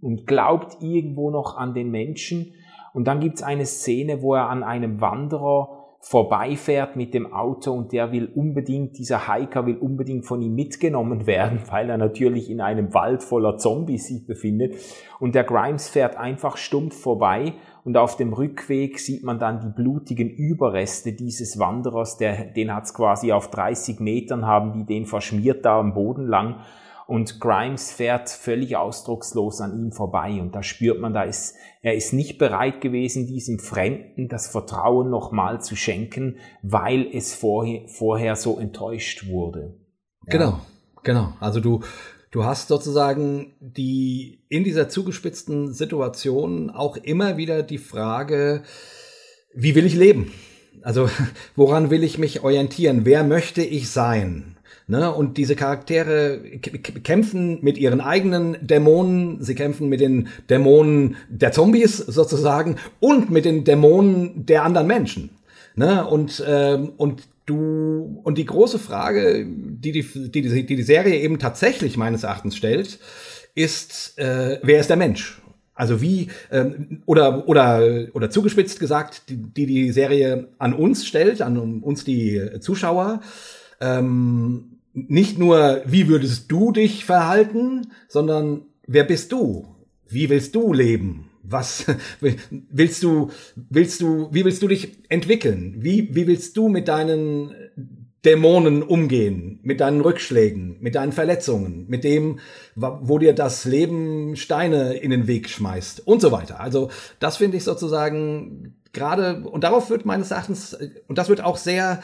[0.00, 2.54] und glaubt irgendwo noch an den Menschen.
[2.92, 7.92] Und dann gibt's eine Szene, wo er an einem Wanderer vorbeifährt mit dem Auto und
[7.92, 12.60] der will unbedingt, dieser Hiker will unbedingt von ihm mitgenommen werden, weil er natürlich in
[12.60, 14.74] einem Wald voller Zombies sich befindet.
[15.18, 19.68] Und der Grimes fährt einfach stumpf vorbei und auf dem Rückweg sieht man dann die
[19.68, 25.64] blutigen Überreste dieses Wanderers, der, den hat's quasi auf 30 Metern, haben die den verschmiert
[25.64, 26.60] da am Boden lang
[27.06, 31.94] und Grimes fährt völlig ausdruckslos an ihm vorbei und da spürt man, da ist, er
[31.94, 38.36] ist nicht bereit gewesen, diesem Fremden das Vertrauen nochmal zu schenken, weil es vorher, vorher
[38.36, 39.74] so enttäuscht wurde.
[40.26, 40.32] Ja.
[40.32, 40.60] Genau,
[41.02, 41.34] genau.
[41.40, 41.80] Also du,
[42.34, 48.64] du hast sozusagen die, in dieser zugespitzten Situation auch immer wieder die Frage,
[49.54, 50.32] wie will ich leben?
[50.82, 51.08] Also
[51.56, 53.02] woran will ich mich orientieren?
[53.04, 54.56] Wer möchte ich sein?
[54.88, 55.14] Ne?
[55.14, 56.40] Und diese Charaktere
[57.04, 63.44] kämpfen mit ihren eigenen Dämonen, sie kämpfen mit den Dämonen der Zombies sozusagen und mit
[63.44, 65.30] den Dämonen der anderen Menschen.
[65.76, 66.04] Ne?
[66.04, 71.38] Und, ähm, und du, und die große Frage, die die, die, die, die Serie eben
[71.38, 72.98] tatsächlich meines Erachtens stellt,
[73.54, 75.40] ist, äh, wer ist der Mensch?
[75.76, 81.42] Also wie ähm, oder oder oder zugespitzt gesagt, die, die die Serie an uns stellt,
[81.42, 83.20] an uns die Zuschauer,
[83.80, 89.74] ähm, nicht nur, wie würdest du dich verhalten, sondern wer bist du?
[90.08, 91.30] Wie willst du leben?
[91.46, 91.86] Was
[92.20, 95.76] willst du, willst du, wie willst du dich entwickeln?
[95.78, 97.54] Wie, wie willst du mit deinen
[98.24, 102.38] Dämonen umgehen, mit deinen Rückschlägen, mit deinen Verletzungen, mit dem,
[102.74, 106.58] wo dir das Leben Steine in den Weg schmeißt und so weiter.
[106.58, 110.74] Also das finde ich sozusagen gerade, und darauf wird meines Erachtens,
[111.06, 112.00] und das wird auch sehr,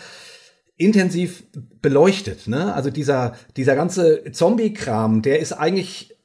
[0.81, 1.45] intensiv
[1.83, 2.49] beleuchtet.
[2.49, 2.73] Ne?
[2.75, 6.17] Also dieser, dieser ganze Zombie-Kram, der ist eigentlich,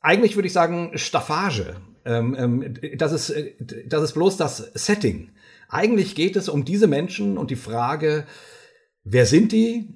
[0.00, 1.74] eigentlich würde ich sagen, Staffage.
[2.06, 3.52] Ähm, ähm, das, ist, äh,
[3.86, 5.30] das ist bloß das Setting.
[5.68, 8.24] Eigentlich geht es um diese Menschen und die Frage,
[9.04, 9.88] wer sind die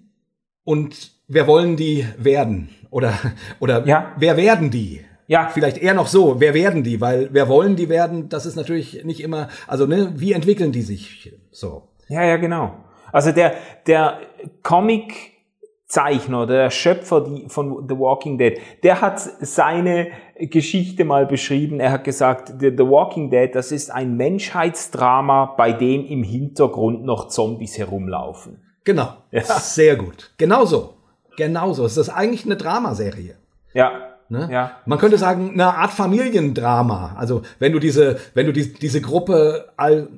[0.65, 2.71] und wer wollen die werden?
[2.91, 3.15] Oder,
[3.61, 4.15] oder Ja.
[4.19, 5.05] wer werden die?
[5.27, 5.51] Ja.
[5.53, 7.01] Vielleicht eher noch so, wer werden die?
[7.03, 10.81] Weil wer wollen die werden, das ist natürlich nicht immer, also ne, wie entwickeln die
[10.83, 11.89] sich so?
[12.09, 12.83] Ja, ja, genau.
[13.13, 13.55] Also der,
[13.87, 14.21] der
[14.63, 21.81] Comic-Zeichner, der Schöpfer von The Walking Dead, der hat seine Geschichte mal beschrieben.
[21.81, 27.29] Er hat gesagt, The, Walking Dead, das ist ein Menschheitsdrama, bei dem im Hintergrund noch
[27.29, 28.63] Zombies herumlaufen.
[28.85, 29.15] Genau.
[29.31, 29.43] Ja.
[29.43, 30.33] Sehr gut.
[30.39, 30.95] Genauso.
[31.37, 31.85] Genauso.
[31.85, 33.37] Es ist eigentlich eine Dramaserie.
[33.75, 34.17] Ja.
[34.29, 34.49] Ne?
[34.51, 34.79] Ja.
[34.87, 37.17] Man könnte sagen, eine Art Familiendrama.
[37.17, 40.09] Also wenn du diese, wenn du die, diese Gruppe all,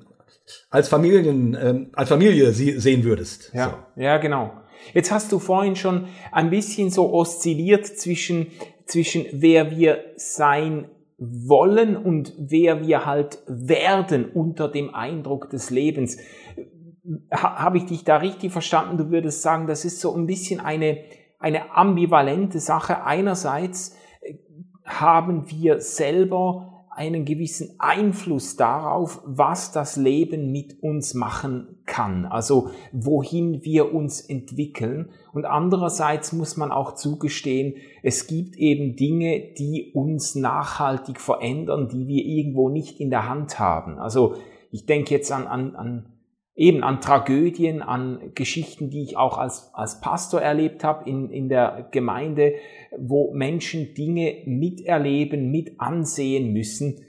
[0.71, 3.53] als Familien, ähm, als Familie sie, sehen würdest.
[3.55, 4.53] Ja, ja, genau.
[4.95, 8.49] Jetzt hast du vorhin schon ein bisschen so oszilliert zwischen,
[8.91, 16.17] zwischen wer wir sein wollen und wer wir halt werden unter dem Eindruck des Lebens.
[17.33, 18.97] Ha, Habe ich dich da richtig verstanden?
[18.97, 20.99] Du würdest sagen, das ist so ein bisschen eine,
[21.39, 23.05] eine ambivalente Sache.
[23.05, 24.35] Einerseits äh,
[24.85, 32.69] haben wir selber einen gewissen Einfluss darauf, was das Leben mit uns machen kann, also
[32.93, 35.09] wohin wir uns entwickeln.
[35.33, 42.07] Und andererseits muss man auch zugestehen, es gibt eben Dinge, die uns nachhaltig verändern, die
[42.07, 43.99] wir irgendwo nicht in der Hand haben.
[43.99, 44.35] Also
[44.71, 46.05] ich denke jetzt an, an, an
[46.55, 51.49] eben an Tragödien, an Geschichten, die ich auch als, als Pastor erlebt habe in, in
[51.49, 52.55] der Gemeinde,
[52.99, 57.05] wo Menschen Dinge miterleben, mit ansehen müssen.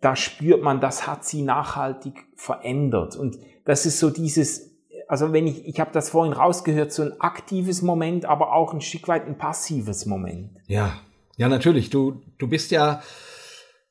[0.00, 3.16] Da spürt man, das hat sie nachhaltig verändert.
[3.16, 4.76] Und das ist so dieses,
[5.08, 8.80] also wenn ich, ich habe das vorhin rausgehört, so ein aktives Moment, aber auch ein
[8.80, 10.50] Stück weit ein passives Moment.
[10.66, 11.00] Ja,
[11.36, 11.90] ja, natürlich.
[11.90, 13.02] Du, du bist ja,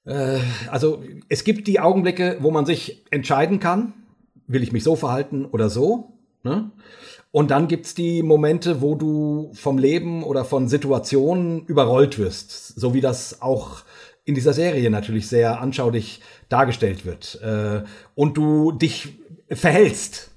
[0.06, 0.40] äh,
[0.70, 3.94] also es gibt die Augenblicke, wo man sich entscheiden kann,
[4.48, 6.14] will ich mich so verhalten oder so.
[6.44, 6.72] Ne?
[7.32, 12.94] Und dann gibt's die Momente, wo du vom Leben oder von Situationen überrollt wirst, so
[12.94, 13.84] wie das auch
[14.24, 17.40] in dieser Serie natürlich sehr anschaulich dargestellt wird.
[17.42, 17.84] Äh,
[18.16, 20.32] und du dich verhältst.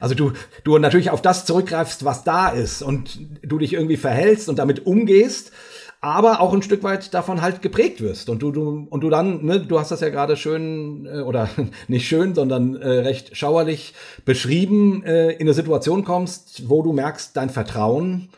[0.00, 0.32] Also du,
[0.64, 4.86] du natürlich auf das zurückgreifst, was da ist und du dich irgendwie verhältst und damit
[4.86, 5.52] umgehst,
[6.00, 8.30] aber auch ein Stück weit davon halt geprägt wirst.
[8.30, 11.48] Und du, du und du dann, ne, du hast das ja gerade schön äh, oder
[11.88, 17.36] nicht schön, sondern äh, recht schauerlich beschrieben, äh, in eine Situation kommst, wo du merkst,
[17.36, 18.30] dein Vertrauen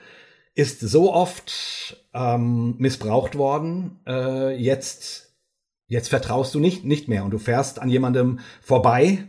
[0.54, 5.32] ist so oft ähm, missbraucht worden, äh, jetzt
[5.86, 7.24] jetzt vertraust du nicht nicht mehr.
[7.24, 9.24] Und du fährst an jemandem vorbei,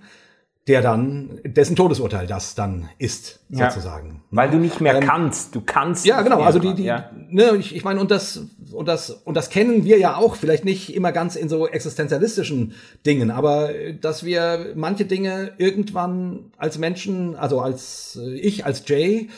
[0.67, 3.69] der dann dessen Todesurteil das dann ist Ja.
[3.69, 4.23] sozusagen.
[4.31, 5.53] Weil du nicht mehr Ähm, kannst.
[5.53, 6.41] Du kannst ja, genau.
[6.41, 7.09] Also die, die, ja.
[7.29, 10.63] ne, ich, ich meine, und das, und das, und das kennen wir ja auch, vielleicht
[10.63, 12.73] nicht immer ganz in so existenzialistischen
[13.05, 18.83] Dingen, aber äh, dass wir manche Dinge irgendwann als Menschen, also als äh, ich, als
[18.87, 19.29] Jay,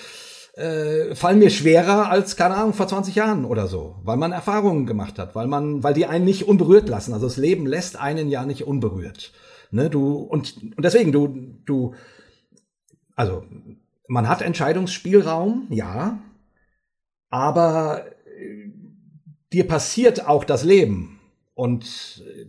[0.58, 4.86] äh, fallen mir schwerer als, keine Ahnung, vor 20 Jahren oder so, weil man Erfahrungen
[4.86, 7.14] gemacht hat, weil man, weil die einen nicht unberührt lassen.
[7.14, 9.32] Also das Leben lässt einen ja nicht unberührt.
[9.76, 11.28] Ne, du, und, und deswegen, du,
[11.66, 11.96] du,
[13.14, 13.44] also,
[14.08, 16.18] man hat Entscheidungsspielraum, ja,
[17.30, 18.70] aber äh,
[19.52, 21.20] dir passiert auch das Leben.
[21.56, 22.46] Und äh,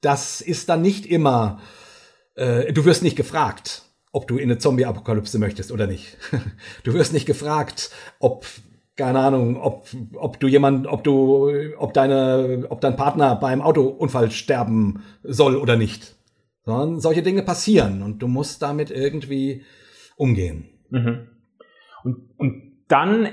[0.00, 1.60] das ist dann nicht immer,
[2.34, 6.16] äh, du wirst nicht gefragt, ob du in eine Zombie-Apokalypse möchtest oder nicht.
[6.82, 8.46] Du wirst nicht gefragt, ob,
[8.96, 14.32] keine Ahnung, ob, ob du jemand, ob du, ob deine, ob dein Partner beim Autounfall
[14.32, 16.16] sterben soll oder nicht.
[16.64, 19.62] Sondern solche Dinge passieren und du musst damit irgendwie
[20.16, 20.68] umgehen.
[20.90, 21.28] Mhm.
[22.04, 23.28] Und, und dann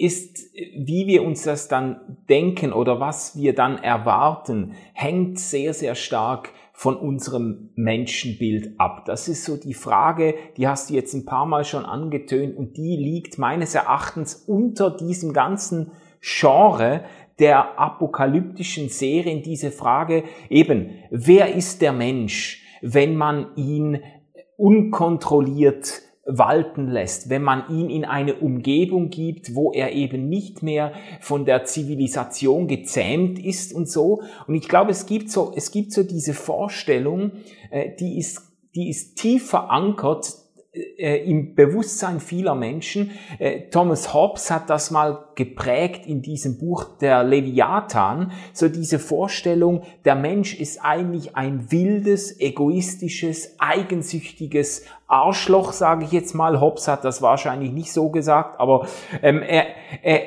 [0.00, 5.94] ist, wie wir uns das dann denken oder was wir dann erwarten, hängt sehr, sehr
[5.94, 9.04] stark von unserem Menschenbild ab.
[9.04, 12.78] Das ist so die Frage, die hast du jetzt ein paar Mal schon angetönt und
[12.78, 17.04] die liegt meines Erachtens unter diesem ganzen Genre
[17.38, 24.00] der apokalyptischen Serien, diese Frage eben, wer ist der Mensch, wenn man ihn
[24.56, 30.92] unkontrolliert walten lässt, wenn man ihn in eine Umgebung gibt, wo er eben nicht mehr
[31.20, 34.22] von der Zivilisation gezähmt ist und so.
[34.46, 37.32] Und ich glaube, es gibt so, es gibt so diese Vorstellung,
[37.70, 38.42] äh, die ist,
[38.74, 40.34] die ist tief verankert
[40.72, 43.10] im Bewusstsein vieler Menschen.
[43.40, 49.82] Äh, Thomas Hobbes hat das mal geprägt in diesem Buch der Leviathan, so diese Vorstellung,
[50.04, 56.60] der Mensch ist eigentlich ein wildes, egoistisches, eigensüchtiges Arschloch, sage ich jetzt mal.
[56.60, 58.86] Hobbes hat das wahrscheinlich nicht so gesagt, aber
[59.22, 59.66] ähm, er,
[60.02, 60.22] er,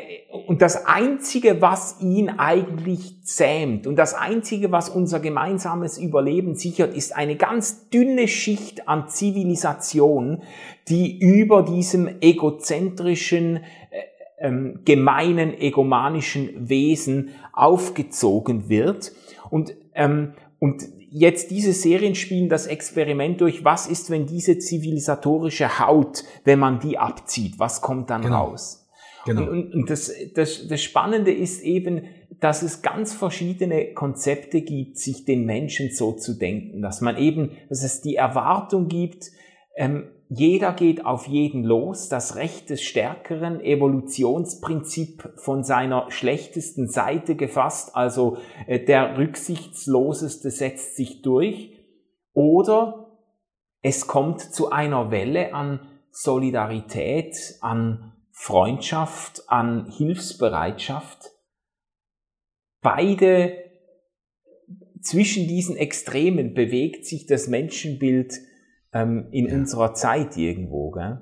[0.48, 6.96] und das Einzige, was ihn eigentlich zähmt und das Einzige, was unser gemeinsames Überleben sichert,
[6.96, 10.42] ist eine ganz dünne Schicht an Zivilisation,
[10.90, 13.62] die über diesem egozentrischen, äh,
[14.40, 19.14] ähm, gemeinen, egomanischen Wesen aufgezogen wird.
[19.50, 20.84] Und, ähm, und
[21.14, 26.80] jetzt diese Serien spielen das Experiment durch, was ist, wenn diese zivilisatorische Haut, wenn man
[26.80, 28.48] die abzieht, was kommt dann genau.
[28.48, 28.90] raus?
[29.26, 29.44] Genau.
[29.44, 32.08] Und, und das, das, das Spannende ist eben,
[32.40, 37.52] dass es ganz verschiedene Konzepte gibt, sich den Menschen so zu denken, dass man eben,
[37.70, 39.32] dass es die Erwartung gibt,
[39.78, 47.36] ähm, jeder geht auf jeden los, das Recht des Stärkeren, Evolutionsprinzip von seiner schlechtesten Seite
[47.36, 51.78] gefasst, also äh, der Rücksichtsloseste setzt sich durch,
[52.34, 53.12] oder
[53.82, 61.32] es kommt zu einer Welle an Solidarität, an Freundschaft, an Hilfsbereitschaft.
[62.82, 63.58] Beide
[65.02, 68.34] zwischen diesen Extremen bewegt sich das Menschenbild
[68.94, 69.56] ähm, in ja.
[69.56, 71.22] unserer Zeit irgendwo, gell?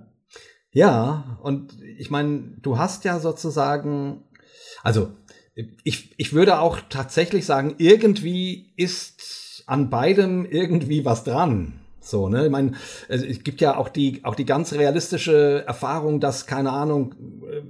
[0.74, 4.24] Ja, und ich meine, du hast ja sozusagen,
[4.84, 5.11] also
[5.84, 11.74] ich, ich würde auch tatsächlich sagen, irgendwie ist an beidem irgendwie was dran.
[11.99, 12.45] So, ne?
[12.45, 12.72] Ich meine,
[13.09, 17.15] es gibt ja auch die, auch die ganz realistische Erfahrung, dass, keine Ahnung,
[17.49, 17.61] äh,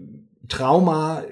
[0.47, 1.23] Trauma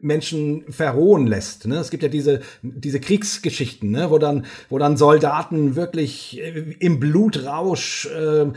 [0.00, 1.66] Menschen verrohen lässt.
[1.66, 1.76] Ne?
[1.76, 4.10] Es gibt ja diese, diese Kriegsgeschichten, ne?
[4.10, 8.50] wo, dann, wo dann Soldaten wirklich äh, im Blutrausch äh, äh,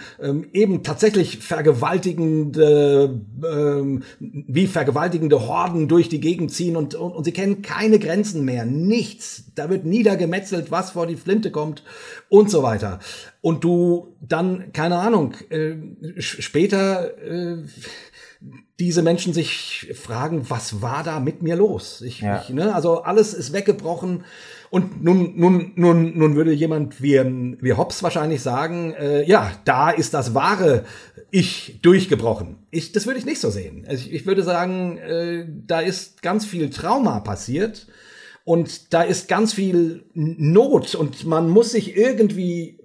[0.53, 7.33] eben tatsächlich vergewaltigende, äh, wie vergewaltigende Horden durch die Gegend ziehen und, und, und sie
[7.33, 9.45] kennen keine Grenzen mehr, nichts.
[9.55, 11.83] Da wird niedergemetzelt, was vor die Flinte kommt
[12.29, 12.99] und so weiter.
[13.41, 15.75] Und du dann, keine Ahnung, äh,
[16.17, 17.57] später äh,
[18.79, 22.01] diese Menschen sich fragen, was war da mit mir los?
[22.01, 22.41] Ich, ja.
[22.41, 24.25] ich, ne, also alles ist weggebrochen.
[24.69, 27.17] Und nun, nun, nun, nun würde jemand wie,
[27.61, 30.83] wie Hobbes wahrscheinlich sagen, äh, ja, da ist das wahre
[31.31, 32.57] Ich durchgebrochen.
[32.71, 33.85] Ich, das würde ich nicht so sehen.
[33.87, 37.87] Also ich, ich würde sagen, äh, da ist ganz viel Trauma passiert
[38.43, 42.79] und da ist ganz viel Not und man muss sich irgendwie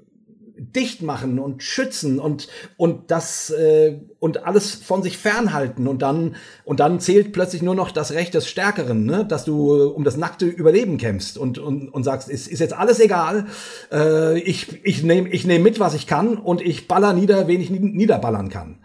[0.61, 6.37] dicht machen und schützen und und das äh, und alles von sich fernhalten und dann
[6.65, 9.25] und dann zählt plötzlich nur noch das Recht des Stärkeren, ne?
[9.25, 12.75] dass du äh, um das nackte Überleben kämpfst und und, und sagst, ist, ist jetzt
[12.75, 13.47] alles egal,
[13.91, 17.63] äh, ich ich nehme ich nehme mit, was ich kann und ich baller nieder, wen
[17.63, 18.81] ich niederballern kann.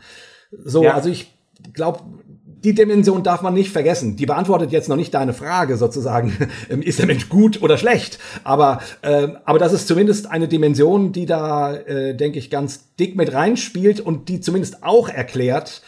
[0.51, 0.93] So, ja.
[0.93, 1.33] also ich
[1.73, 1.99] glaube,
[2.65, 4.15] die Dimension darf man nicht vergessen.
[4.15, 6.35] Die beantwortet jetzt noch nicht deine Frage sozusagen,
[6.69, 8.17] ähm, ist der Mensch gut oder schlecht?
[8.43, 13.15] Aber, äh, aber das ist zumindest eine Dimension, die da, äh, denke ich, ganz dick
[13.15, 15.83] mit reinspielt und die zumindest auch erklärt,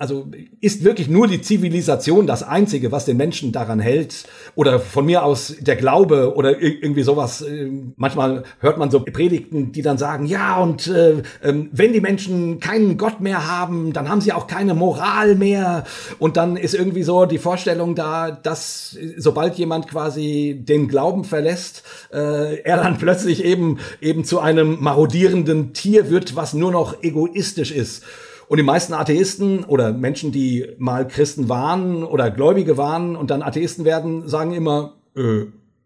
[0.00, 0.28] also
[0.62, 4.24] ist wirklich nur die Zivilisation das Einzige, was den Menschen daran hält?
[4.54, 7.42] Oder von mir aus der Glaube oder irgendwie sowas.
[7.42, 12.00] Äh, manchmal hört man so Predigten, die dann sagen, ja, und äh, ähm, wenn die
[12.00, 15.84] Menschen keinen Gott mehr haben, dann haben sie auch keine Moral mehr.
[16.18, 21.82] Und dann ist irgendwie so die Vorstellung da, dass sobald jemand quasi den Glauben verlässt,
[22.10, 27.70] äh, er dann plötzlich eben eben zu einem marodierenden Tier wird, was nur noch egoistisch
[27.70, 28.02] ist.
[28.50, 33.42] Und die meisten Atheisten oder Menschen, die mal Christen waren oder Gläubige waren und dann
[33.42, 35.44] Atheisten werden, sagen immer, äh,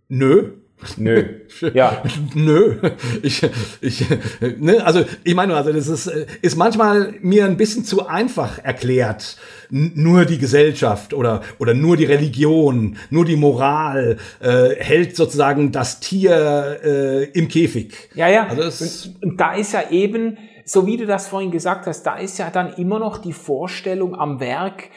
[0.08, 0.52] nö,
[0.96, 1.24] Nö.
[1.74, 2.02] Ja.
[2.34, 2.76] Nö.
[3.22, 3.42] Ich,
[3.80, 4.04] ich,
[4.58, 6.10] ne, also ich meine, also das ist,
[6.42, 9.36] ist manchmal mir ein bisschen zu einfach erklärt.
[9.70, 16.00] Nur die Gesellschaft oder oder nur die Religion, nur die Moral äh, hält sozusagen das
[16.00, 17.94] Tier äh, im Käfig.
[18.14, 18.46] Ja, ja.
[18.48, 22.16] Also und, und da ist ja eben so wie du das vorhin gesagt hast, da
[22.16, 24.90] ist ja dann immer noch die Vorstellung am Werk,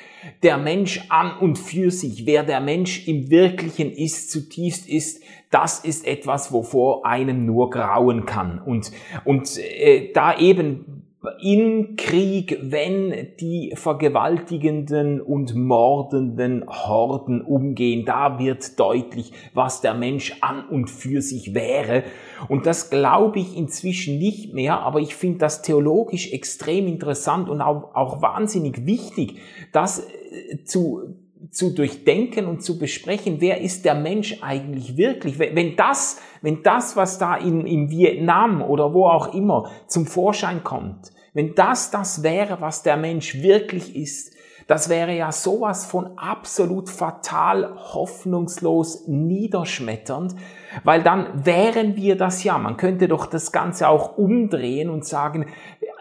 [0.44, 5.80] der Mensch an und für sich, wer der Mensch im Wirklichen ist, zutiefst ist, das
[5.80, 8.60] ist etwas, wovor einem nur grauen kann.
[8.60, 8.92] Und,
[9.24, 10.97] und äh, da eben
[11.42, 20.38] in Krieg, wenn die vergewaltigenden und mordenden Horden umgehen, da wird deutlich, was der Mensch
[20.42, 22.04] an und für sich wäre.
[22.48, 27.62] Und das glaube ich inzwischen nicht mehr, aber ich finde das theologisch extrem interessant und
[27.62, 29.40] auch, auch wahnsinnig wichtig,
[29.72, 31.16] das äh, zu
[31.52, 35.40] zu durchdenken und zu besprechen, wer ist der Mensch eigentlich wirklich?
[35.40, 40.64] Wenn das, wenn das, was da in, in Vietnam oder wo auch immer zum Vorschein
[40.64, 44.34] kommt, wenn das das wäre, was der Mensch wirklich ist,
[44.68, 50.36] das wäre ja sowas von absolut fatal, hoffnungslos, niederschmetternd,
[50.84, 52.58] weil dann wären wir das ja.
[52.58, 55.48] Man könnte doch das Ganze auch umdrehen und sagen,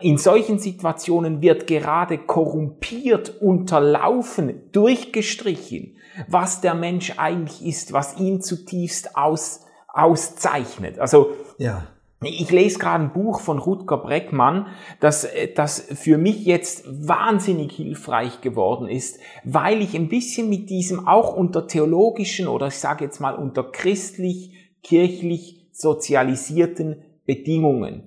[0.00, 5.96] in solchen Situationen wird gerade korrumpiert, unterlaufen, durchgestrichen,
[6.26, 10.98] was der Mensch eigentlich ist, was ihn zutiefst aus, auszeichnet.
[10.98, 11.86] Also ja.
[12.22, 14.68] Ich lese gerade ein Buch von Rutger Breckmann,
[15.00, 21.06] das, das für mich jetzt wahnsinnig hilfreich geworden ist, weil ich ein bisschen mit diesem
[21.06, 28.04] auch unter theologischen oder ich sage jetzt mal unter christlich, kirchlich sozialisierten Bedingungen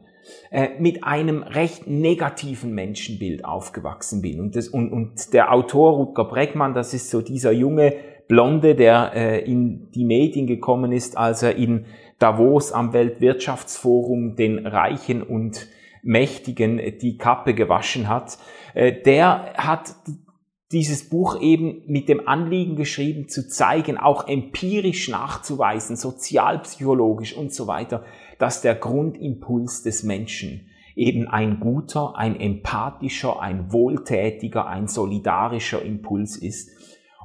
[0.50, 4.40] äh, mit einem recht negativen Menschenbild aufgewachsen bin.
[4.40, 7.94] Und, das, und, und der Autor Rutger Breckmann, das ist so dieser junge
[8.28, 11.86] Blonde, der äh, in die Medien gekommen ist, als er in
[12.20, 15.68] Davos am Weltwirtschaftsforum den Reichen und
[16.04, 18.38] Mächtigen die Kappe gewaschen hat,
[18.74, 19.96] äh, der hat
[20.72, 27.66] dieses Buch eben mit dem Anliegen geschrieben, zu zeigen, auch empirisch nachzuweisen, sozialpsychologisch und so
[27.66, 28.04] weiter,
[28.38, 36.38] dass der Grundimpuls des Menschen eben ein guter, ein empathischer, ein wohltätiger, ein solidarischer Impuls
[36.38, 36.72] ist.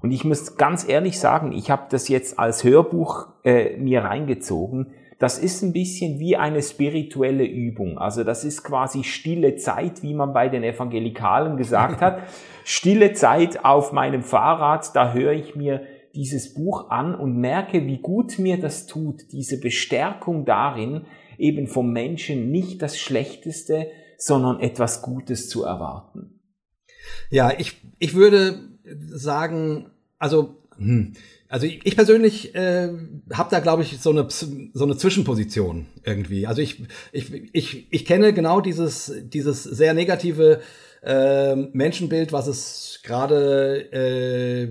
[0.03, 4.92] Und ich muss ganz ehrlich sagen, ich habe das jetzt als Hörbuch äh, mir reingezogen.
[5.18, 7.99] Das ist ein bisschen wie eine spirituelle Übung.
[7.99, 12.22] Also das ist quasi stille Zeit, wie man bei den Evangelikalen gesagt hat.
[12.64, 15.82] stille Zeit auf meinem Fahrrad, da höre ich mir
[16.14, 21.07] dieses Buch an und merke, wie gut mir das tut, diese Bestärkung darin,
[21.38, 23.88] eben vom Menschen nicht das Schlechteste,
[24.18, 26.40] sondern etwas Gutes zu erwarten.
[27.30, 28.74] Ja, ich, ich würde
[29.11, 31.12] sagen, also, hm,
[31.49, 32.89] also ich persönlich äh,
[33.32, 36.47] habe da, glaube ich, so eine, so eine Zwischenposition irgendwie.
[36.47, 36.82] Also ich,
[37.12, 40.61] ich, ich, ich kenne genau dieses, dieses sehr negative
[41.05, 44.69] äh, Menschenbild, was es gerade äh,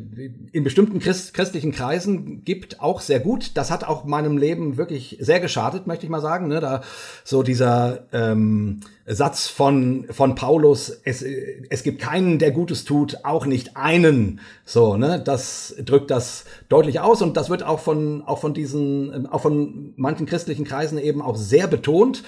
[0.52, 3.52] in bestimmten Christ, christlichen Kreisen gibt, auch sehr gut.
[3.56, 6.48] Das hat auch meinem Leben wirklich sehr geschadet, möchte ich mal sagen.
[6.48, 6.60] Ne?
[6.60, 6.82] Da
[7.24, 13.46] so dieser ähm, Satz von von Paulus: es, es gibt keinen, der Gutes tut, auch
[13.46, 14.40] nicht einen.
[14.66, 19.28] So, ne, das drückt das deutlich aus und das wird auch von auch von diesen
[19.28, 22.24] auch von manchen christlichen Kreisen eben auch sehr betont,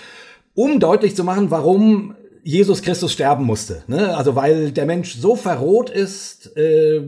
[0.54, 2.14] um deutlich zu machen, warum
[2.46, 3.84] Jesus Christus sterben musste.
[3.88, 4.16] Ne?
[4.16, 7.02] Also weil der Mensch so verroht ist, äh,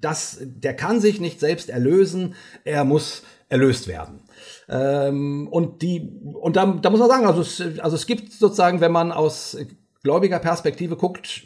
[0.00, 4.20] dass der kann sich nicht selbst erlösen, er muss erlöst werden.
[4.68, 8.80] Ähm, und die und da, da muss man sagen, also es, also es gibt sozusagen,
[8.80, 9.56] wenn man aus
[10.04, 11.42] gläubiger Perspektive guckt,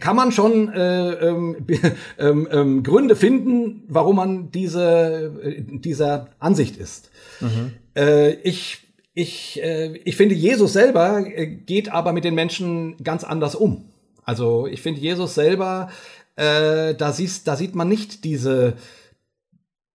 [0.00, 1.66] kann man schon äh, ähm,
[2.18, 7.10] ähm, ähm, Gründe finden, warum man diese äh, dieser Ansicht ist.
[7.40, 7.74] Mhm.
[7.94, 8.85] Äh, ich
[9.16, 13.88] ich, äh, ich finde, Jesus selber äh, geht aber mit den Menschen ganz anders um.
[14.24, 15.88] Also ich finde, Jesus selber,
[16.36, 18.74] äh, da, siehst, da sieht man nicht diese,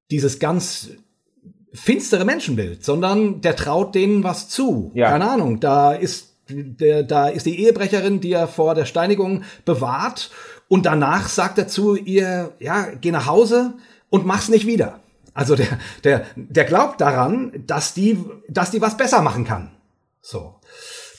[0.10, 0.90] dieses ganz
[1.72, 4.92] finstere Menschenbild, sondern der traut denen was zu.
[4.96, 5.12] Ja.
[5.12, 10.32] Keine Ahnung, da ist, der, da ist die Ehebrecherin, die er vor der Steinigung bewahrt
[10.68, 13.76] und danach sagt er zu ihr, ja, geh nach Hause
[14.10, 15.00] und mach's nicht wieder.
[15.34, 18.18] Also der, der, der glaubt daran, dass die,
[18.50, 19.72] dass die was besser machen kann.
[20.22, 20.56] So.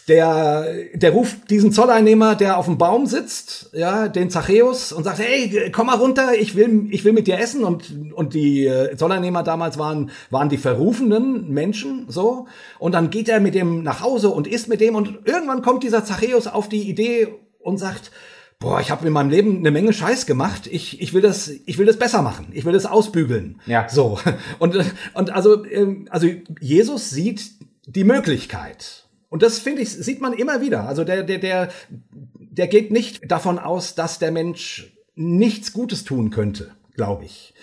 [0.08, 5.20] Der, der ruft diesen Zolleinnehmer, der auf dem Baum sitzt, ja, den Zachäus und sagt,
[5.20, 7.62] hey, komm mal runter, ich will, ich will mit dir essen.
[7.62, 12.48] Und, und die äh, Zolleinnehmer damals waren, waren die verrufenen Menschen, so.
[12.80, 15.84] Und dann geht er mit dem nach Hause und isst mit dem und irgendwann kommt
[15.84, 17.28] dieser Zachäus auf die Idee
[17.60, 18.10] und sagt,
[18.62, 20.68] boah, ich habe in meinem Leben eine Menge Scheiß gemacht.
[20.70, 22.48] Ich, ich will das, ich will das besser machen.
[22.52, 23.60] Ich will das ausbügeln.
[23.66, 23.88] Ja.
[23.88, 24.18] So
[24.58, 24.76] und
[25.14, 26.28] und also ähm, also
[26.60, 27.50] Jesus sieht
[27.86, 30.86] die Möglichkeit und das finde ich sieht man immer wieder.
[30.88, 31.68] Also der der der
[32.38, 37.54] der geht nicht davon aus, dass der Mensch nichts Gutes tun könnte, glaube ich.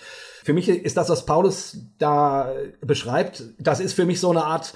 [0.44, 4.74] Für mich ist das, was Paulus da beschreibt, das ist für mich so eine Art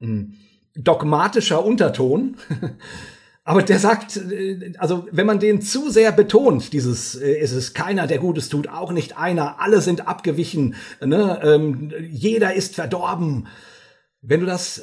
[0.00, 0.34] hm,
[0.74, 2.36] dogmatischer Unterton.
[3.50, 7.74] Aber der sagt, äh, also wenn man den zu sehr betont, dieses, äh, es ist
[7.74, 11.40] keiner, der Gutes tut, auch nicht einer, alle sind abgewichen, ne?
[11.42, 13.48] ähm, jeder ist verdorben.
[14.22, 14.82] Wenn du das,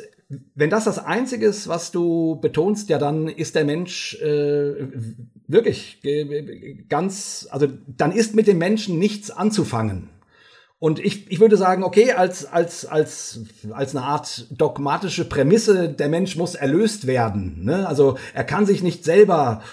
[0.54, 4.74] wenn das das Einzige ist, was du betonst, ja, dann ist der Mensch äh,
[5.48, 10.10] wirklich äh, ganz, also dann ist mit dem Menschen nichts anzufangen.
[10.80, 13.40] Und ich, ich würde sagen, okay, als, als, als,
[13.72, 17.64] als eine Art dogmatische Prämisse, der Mensch muss erlöst werden.
[17.64, 17.88] Ne?
[17.88, 19.64] Also er kann sich nicht selber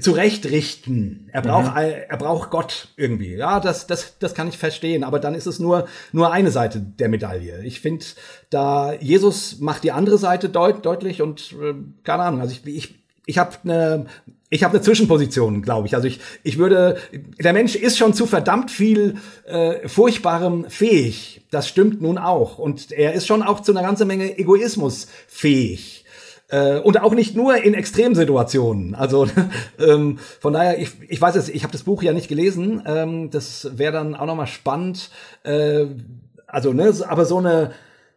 [0.00, 1.28] zurechtrichten.
[1.32, 1.92] Er braucht, mhm.
[2.08, 3.34] er braucht Gott irgendwie.
[3.34, 5.04] Ja, das, das, das kann ich verstehen.
[5.04, 7.62] Aber dann ist es nur, nur eine Seite der Medaille.
[7.64, 8.04] Ich finde,
[8.48, 12.40] da Jesus macht die andere Seite deut, deutlich und äh, keine Ahnung.
[12.40, 12.94] Also ich, ich,
[13.26, 14.06] ich habe eine
[14.52, 15.94] ich habe eine Zwischenposition, glaube ich.
[15.94, 16.98] Also ich, ich würde,
[17.42, 21.40] der Mensch ist schon zu verdammt viel äh, Furchtbarem fähig.
[21.50, 22.58] Das stimmt nun auch.
[22.58, 26.04] Und er ist schon auch zu einer ganzen Menge Egoismus fähig.
[26.48, 28.94] Äh, und auch nicht nur in Extremsituationen.
[28.94, 29.26] Also
[29.80, 32.82] ähm, von daher, ich, ich weiß es, ich habe das Buch ja nicht gelesen.
[32.84, 35.08] Ähm, das wäre dann auch nochmal spannend.
[35.44, 35.86] Äh,
[36.46, 37.72] also, ne, aber so eine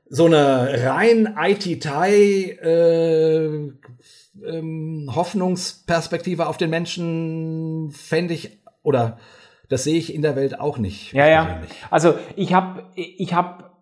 [0.08, 2.14] so eine rein IT-Tai
[2.62, 3.72] äh,
[4.44, 9.18] ähm, Hoffnungsperspektive auf den Menschen fände ich oder
[9.70, 11.14] das sehe ich in der Welt auch nicht.
[11.14, 11.62] Ja, ja.
[11.90, 13.76] Also ich habe ich hab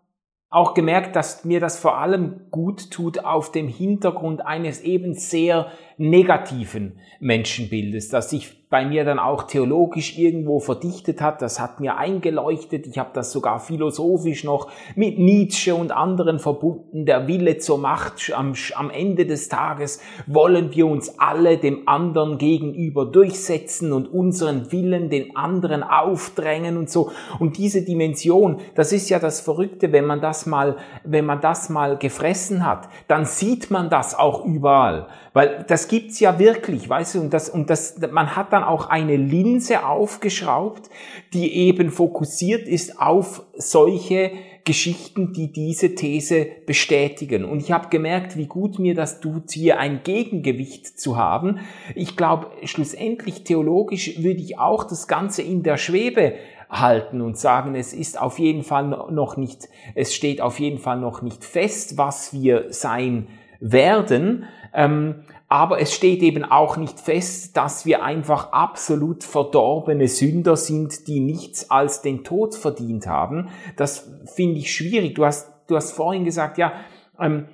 [0.49, 5.71] auch gemerkt, dass mir das vor allem gut tut auf dem Hintergrund eines eben sehr
[5.97, 11.43] negativen Menschenbildes, das sich bei mir dann auch theologisch irgendwo verdichtet hat.
[11.43, 12.87] Das hat mir eingeleuchtet.
[12.87, 17.05] Ich habe das sogar philosophisch noch mit Nietzsche und anderen verbunden.
[17.05, 18.33] Der Wille zur Macht.
[18.35, 24.71] Am, am Ende des Tages wollen wir uns alle dem anderen gegenüber durchsetzen und unseren
[24.71, 27.11] Willen den anderen aufdrängen und so.
[27.37, 31.69] Und diese Dimension, das ist ja das Verrückte, wenn man das mal, wenn man das
[31.69, 35.09] mal gefressen hat, dann sieht man das auch überall.
[35.33, 38.89] Weil das gibt's ja wirklich, weißt du, und das, und das, man hat dann auch
[38.89, 40.89] eine Linse aufgeschraubt,
[41.33, 44.31] die eben fokussiert ist auf solche
[44.65, 47.43] Geschichten, die diese These bestätigen.
[47.43, 51.59] Und ich habe gemerkt, wie gut mir das tut, hier ein Gegengewicht zu haben.
[51.95, 56.35] Ich glaube, schlussendlich theologisch würde ich auch das Ganze in der Schwebe
[56.69, 60.99] halten und sagen, es ist auf jeden Fall noch nicht, es steht auf jeden Fall
[60.99, 63.27] noch nicht fest, was wir sein
[63.59, 64.45] werden.
[64.73, 65.23] Ähm,
[65.53, 71.19] aber es steht eben auch nicht fest, dass wir einfach absolut verdorbene Sünder sind, die
[71.19, 73.49] nichts als den Tod verdient haben.
[73.75, 75.13] Das finde ich schwierig.
[75.13, 76.73] Du hast, du hast vorhin gesagt, ja,
[77.19, 77.49] ähm,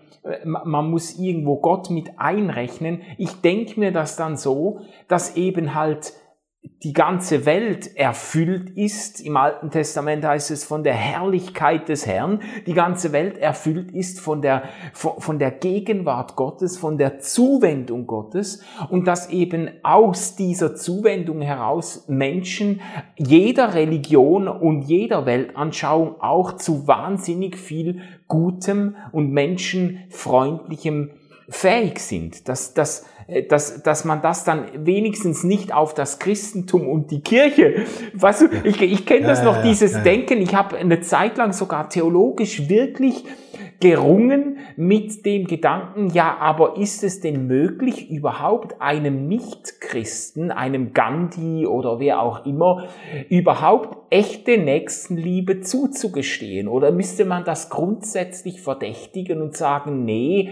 [0.46, 3.02] man muss irgendwo Gott mit einrechnen.
[3.18, 4.80] Ich denke mir das dann so,
[5.10, 6.14] dass eben halt
[6.84, 9.20] die ganze Welt erfüllt ist.
[9.20, 12.42] Im Alten Testament heißt es von der Herrlichkeit des Herrn.
[12.68, 18.64] Die ganze Welt erfüllt ist von der, von, der Gegenwart Gottes, von der Zuwendung Gottes
[18.90, 22.82] und dass eben aus dieser Zuwendung heraus Menschen
[23.18, 31.12] jeder Religion und jeder Weltanschauung auch zu wahnsinnig viel Gutem und Menschenfreundlichem
[31.50, 32.48] fähig sind.
[32.48, 33.06] Dass, dass,
[33.50, 38.46] dass, dass man das dann wenigstens nicht auf das Christentum und die Kirche, weißt du,
[38.64, 41.90] ich, ich kenne das ja, noch, ja, dieses Denken, ich habe eine Zeit lang sogar
[41.90, 43.26] theologisch wirklich
[43.80, 51.66] gerungen mit dem Gedanken, ja, aber ist es denn möglich, überhaupt einem Nichtchristen, einem Gandhi
[51.66, 52.88] oder wer auch immer,
[53.30, 56.68] überhaupt echte Nächstenliebe zuzugestehen?
[56.68, 60.52] Oder müsste man das grundsätzlich verdächtigen und sagen, nee,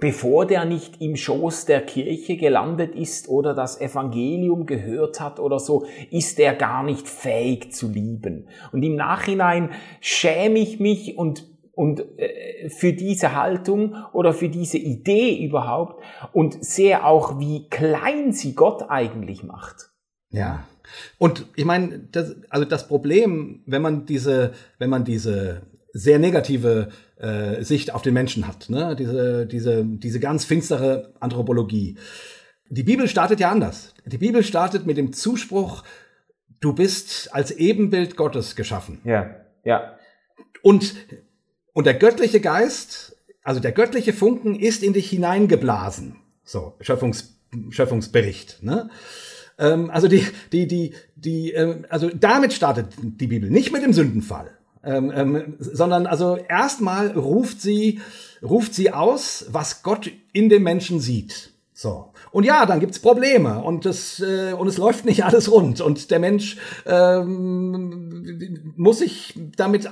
[0.00, 5.58] bevor der nicht im Schoß der Kirche gelandet ist oder das Evangelium gehört hat oder
[5.58, 8.48] so, ist er gar nicht fähig zu lieben.
[8.72, 9.70] Und im Nachhinein
[10.00, 16.00] schäme ich mich und und äh, für diese Haltung oder für diese Idee überhaupt
[16.32, 19.90] und sehe auch, wie klein sie Gott eigentlich macht.
[20.30, 20.64] Ja.
[21.18, 25.62] Und ich meine, das, also das Problem, wenn man diese, wenn man diese
[25.94, 28.96] sehr negative äh, Sicht auf den Menschen hat, ne?
[28.96, 31.96] diese, diese, diese ganz finstere Anthropologie.
[32.68, 33.94] Die Bibel startet ja anders.
[34.04, 35.84] Die Bibel startet mit dem Zuspruch,
[36.60, 39.00] du bist als Ebenbild Gottes geschaffen.
[39.04, 39.96] Ja, ja.
[40.62, 40.94] Und,
[41.72, 46.16] und der göttliche Geist, also der göttliche Funken ist in dich hineingeblasen.
[46.42, 47.38] So, Schöpfungs,
[47.70, 48.62] Schöpfungsbericht.
[48.62, 48.90] Ne?
[49.58, 53.92] Ähm, also die, die, die, die, ähm, also damit startet die Bibel, nicht mit dem
[53.92, 54.53] Sündenfall.
[54.84, 58.00] Ähm, ähm, sondern also erstmal ruft sie,
[58.42, 61.54] ruft sie aus, was Gott in dem Menschen sieht.
[61.76, 62.12] So.
[62.30, 65.80] Und ja, dann gibt's Probleme und es, äh, und es läuft nicht alles rund.
[65.80, 66.56] Und der Mensch
[66.86, 69.90] ähm, muss sich damit,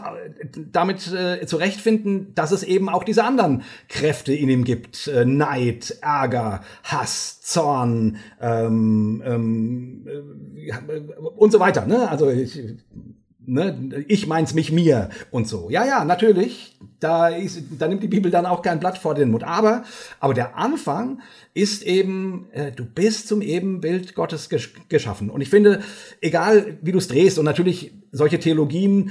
[0.70, 5.08] damit äh, zurechtfinden, dass es eben auch diese anderen Kräfte in ihm gibt.
[5.08, 10.06] Äh, Neid, Ärger, Hass, Zorn ähm, ähm,
[10.56, 11.02] äh,
[11.36, 11.86] und so weiter.
[11.86, 12.08] Ne?
[12.08, 12.60] Also ich,
[13.46, 15.70] ne, ich meins mich mir und so.
[15.70, 16.76] Ja, ja, natürlich.
[17.00, 19.44] Da ist, da nimmt die Bibel dann auch kein Blatt vor den Mund.
[19.44, 19.84] Aber,
[20.20, 21.20] aber der Anfang
[21.54, 25.30] ist eben, äh, du bist zum Ebenbild Gottes gesch geschaffen.
[25.30, 25.80] Und ich finde,
[26.20, 29.10] egal wie du es drehst und natürlich solche Theologien,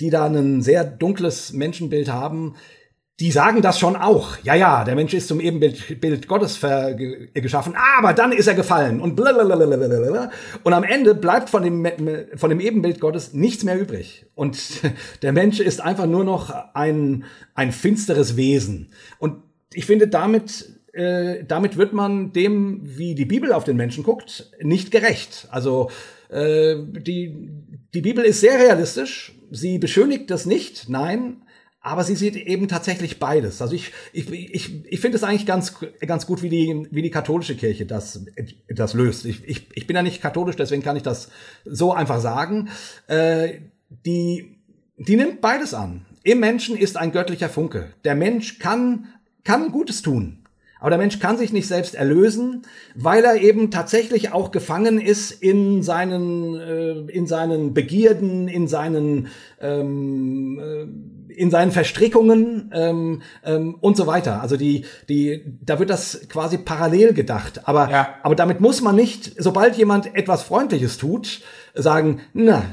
[0.00, 2.54] die da ein sehr dunkles Menschenbild haben,
[3.20, 4.36] die sagen das schon auch.
[4.44, 6.60] Ja, ja, der Mensch ist zum Ebenbild Bild Gottes
[7.34, 10.30] geschaffen, aber dann ist er gefallen und blablabla.
[10.62, 11.86] Und am Ende bleibt von dem,
[12.36, 14.26] von dem Ebenbild Gottes nichts mehr übrig.
[14.36, 14.58] Und
[15.22, 18.92] der Mensch ist einfach nur noch ein, ein finsteres Wesen.
[19.18, 19.42] Und
[19.72, 24.52] ich finde, damit, äh, damit wird man dem, wie die Bibel auf den Menschen guckt,
[24.62, 25.48] nicht gerecht.
[25.50, 25.90] Also,
[26.30, 27.50] äh, die,
[27.94, 29.34] die Bibel ist sehr realistisch.
[29.50, 31.42] Sie beschönigt das nicht, nein,
[31.88, 33.60] aber sie sieht eben tatsächlich beides.
[33.62, 35.74] Also ich, ich, ich, ich finde es eigentlich ganz,
[36.06, 38.24] ganz gut, wie die, wie die katholische Kirche das,
[38.68, 39.24] das löst.
[39.24, 41.30] Ich, ich, ich bin ja nicht katholisch, deswegen kann ich das
[41.64, 42.68] so einfach sagen.
[43.06, 43.60] Äh,
[44.04, 44.56] die,
[44.96, 46.04] die nimmt beides an.
[46.22, 47.92] Im Menschen ist ein göttlicher Funke.
[48.04, 49.06] Der Mensch kann,
[49.44, 50.44] kann Gutes tun.
[50.80, 52.62] Aber der Mensch kann sich nicht selbst erlösen,
[52.94, 59.28] weil er eben tatsächlich auch gefangen ist in seinen, äh, in seinen Begierden, in seinen,
[59.60, 60.86] ähm, äh,
[61.38, 64.42] in seinen Verstrickungen ähm, ähm, und so weiter.
[64.42, 67.68] Also die, die, da wird das quasi parallel gedacht.
[67.68, 68.14] Aber, ja.
[68.22, 71.40] aber damit muss man nicht, sobald jemand etwas Freundliches tut,
[71.74, 72.64] sagen, na,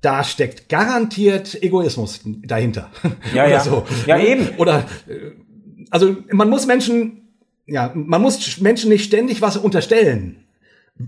[0.00, 2.90] da steckt garantiert Egoismus dahinter.
[3.34, 3.60] Ja, ja.
[3.60, 3.84] So.
[4.06, 4.50] Ja, eben.
[4.58, 5.32] Oder, äh,
[5.90, 7.28] also man muss Menschen
[7.68, 10.44] ja, man muss Menschen nicht ständig was unterstellen,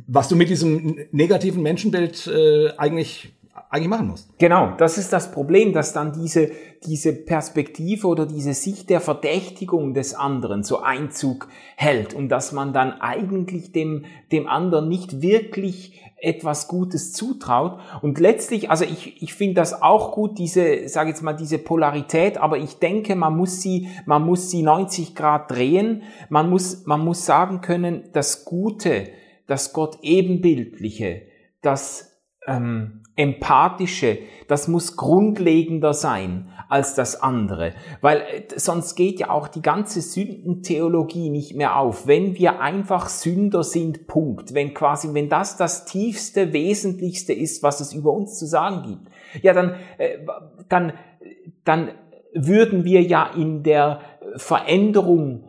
[0.07, 3.33] was du mit diesem negativen Menschenbild äh, eigentlich
[3.71, 4.37] eigentlich machen musst.
[4.39, 6.51] Genau, das ist das Problem, dass dann diese,
[6.85, 11.47] diese Perspektive oder diese Sicht der Verdächtigung des anderen so Einzug
[11.77, 17.79] hält und dass man dann eigentlich dem, dem anderen nicht wirklich etwas Gutes zutraut.
[18.03, 22.39] Und letztlich, also ich, ich finde das auch gut, diese, sage jetzt mal, diese Polarität,
[22.39, 26.03] aber ich denke, man muss sie, man muss sie 90 Grad drehen.
[26.29, 29.09] Man muss, man muss sagen können, das Gute,
[29.47, 31.23] das Gott ebenbildliche,
[31.63, 39.31] das ähm, empathische, das muss grundlegender sein als das andere, weil äh, sonst geht ja
[39.31, 42.07] auch die ganze Sündentheologie nicht mehr auf.
[42.07, 44.55] Wenn wir einfach Sünder sind, Punkt.
[44.55, 49.45] Wenn quasi, wenn das das tiefste, wesentlichste ist, was es über uns zu sagen gibt,
[49.45, 50.19] ja, dann, äh,
[50.69, 50.93] dann,
[51.65, 51.91] dann
[52.33, 54.01] würden wir ja in der
[54.37, 55.45] Veränderung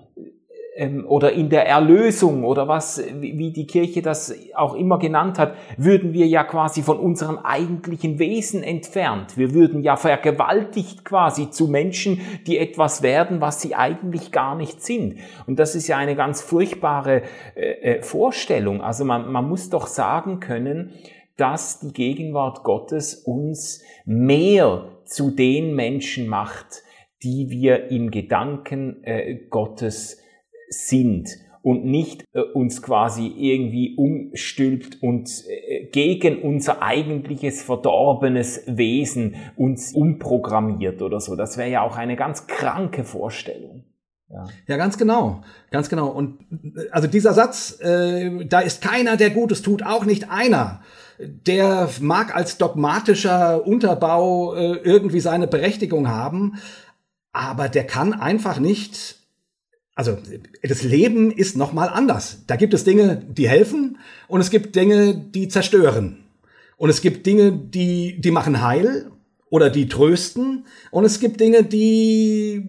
[1.07, 6.13] oder in der Erlösung oder was, wie die Kirche das auch immer genannt hat, würden
[6.13, 9.37] wir ja quasi von unserem eigentlichen Wesen entfernt.
[9.37, 14.81] Wir würden ja vergewaltigt quasi zu Menschen, die etwas werden, was sie eigentlich gar nicht
[14.81, 15.17] sind.
[15.45, 17.23] Und das ist ja eine ganz furchtbare
[17.55, 18.81] äh, äh Vorstellung.
[18.81, 20.93] Also man, man muss doch sagen können,
[21.37, 26.83] dass die Gegenwart Gottes uns mehr zu den Menschen macht,
[27.23, 30.21] die wir im Gedanken äh, Gottes
[30.71, 31.29] sind
[31.61, 39.93] und nicht äh, uns quasi irgendwie umstülpt und äh, gegen unser eigentliches verdorbenes Wesen uns
[39.93, 41.35] umprogrammiert oder so.
[41.35, 43.85] Das wäre ja auch eine ganz kranke Vorstellung.
[44.29, 44.45] Ja.
[44.65, 45.41] ja, ganz genau,
[45.71, 46.07] ganz genau.
[46.07, 46.39] Und
[46.91, 50.81] also dieser Satz, äh, da ist keiner, der Gutes tut, auch nicht einer.
[51.19, 56.55] Der mag als dogmatischer Unterbau äh, irgendwie seine Berechtigung haben,
[57.33, 59.20] aber der kann einfach nicht
[59.95, 60.17] also
[60.63, 62.43] das Leben ist noch mal anders.
[62.47, 66.23] Da gibt es Dinge, die helfen und es gibt Dinge, die zerstören.
[66.77, 69.11] Und es gibt Dinge, die die machen heil
[69.49, 72.63] oder die trösten und es gibt Dinge, die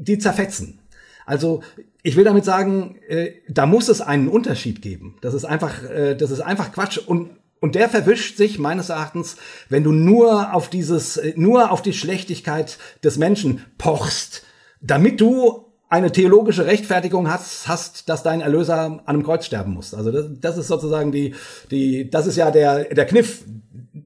[0.00, 0.80] die zerfetzen.
[1.24, 1.62] Also
[2.02, 5.16] ich will damit sagen, äh, da muss es einen Unterschied geben.
[5.20, 7.30] Das ist einfach, äh, das ist einfach Quatsch und
[7.60, 9.36] und der verwischt sich meines Erachtens,
[9.68, 14.44] wenn du nur auf dieses, äh, nur auf die Schlechtigkeit des Menschen pochst,
[14.80, 19.94] damit du eine theologische Rechtfertigung hast, hast, dass dein Erlöser an einem Kreuz sterben muss.
[19.94, 21.34] Also das, das ist sozusagen die,
[21.70, 23.44] die, das ist ja der, der Kniff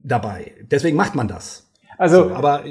[0.03, 0.53] dabei.
[0.71, 1.69] Deswegen macht man das.
[1.97, 2.63] Also, so, aber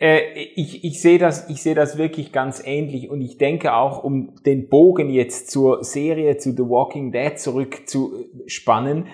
[0.00, 0.20] äh,
[0.54, 4.34] ich, ich sehe das, ich sehe das wirklich ganz ähnlich und ich denke auch, um
[4.44, 9.06] den Bogen jetzt zur Serie zu The Walking Dead zurückzuspannen,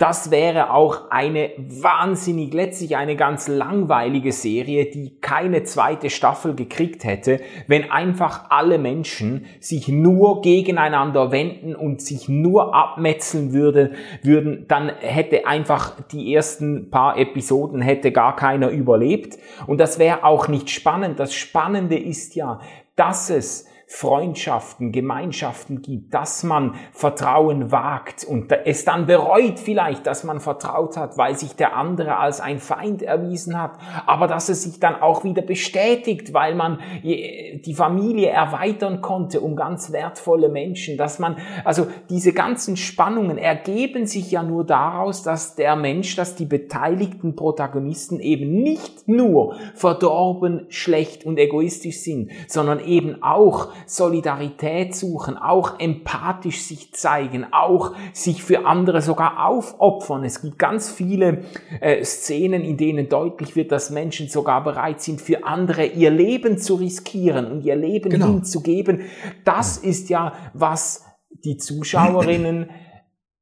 [0.00, 7.04] das wäre auch eine wahnsinnig, letztlich eine ganz langweilige Serie, die keine zweite Staffel gekriegt
[7.04, 13.92] hätte, wenn einfach alle Menschen sich nur gegeneinander wenden und sich nur abmetzeln würde,
[14.22, 19.36] würden, dann hätte einfach die ersten paar Episoden hätte gar keiner überlebt.
[19.66, 21.20] Und das wäre auch nicht spannend.
[21.20, 22.60] Das Spannende ist ja,
[22.96, 30.22] dass es Freundschaften, Gemeinschaften gibt, dass man Vertrauen wagt und es dann bereut vielleicht, dass
[30.22, 33.72] man vertraut hat, weil sich der andere als ein Feind erwiesen hat,
[34.06, 39.56] aber dass es sich dann auch wieder bestätigt, weil man die Familie erweitern konnte um
[39.56, 45.56] ganz wertvolle Menschen, dass man, also diese ganzen Spannungen ergeben sich ja nur daraus, dass
[45.56, 52.78] der Mensch, dass die beteiligten Protagonisten eben nicht nur verdorben, schlecht und egoistisch sind, sondern
[52.78, 60.24] eben auch Solidarität suchen, auch empathisch sich zeigen, auch sich für andere sogar aufopfern.
[60.24, 61.44] Es gibt ganz viele
[61.80, 66.58] äh, Szenen, in denen deutlich wird, dass Menschen sogar bereit sind, für andere ihr Leben
[66.58, 68.26] zu riskieren und ihr Leben genau.
[68.26, 69.02] hinzugeben.
[69.44, 71.04] Das ist ja, was
[71.44, 72.70] die Zuschauerinnen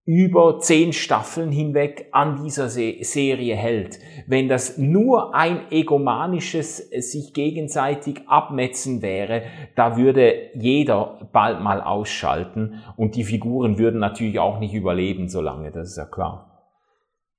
[0.08, 3.98] über zehn Staffeln hinweg an dieser Serie hält.
[4.26, 9.42] Wenn das nur ein egomanisches sich gegenseitig abmetzen wäre,
[9.76, 15.42] da würde jeder bald mal ausschalten und die Figuren würden natürlich auch nicht überleben so
[15.42, 16.70] lange, das ist ja klar.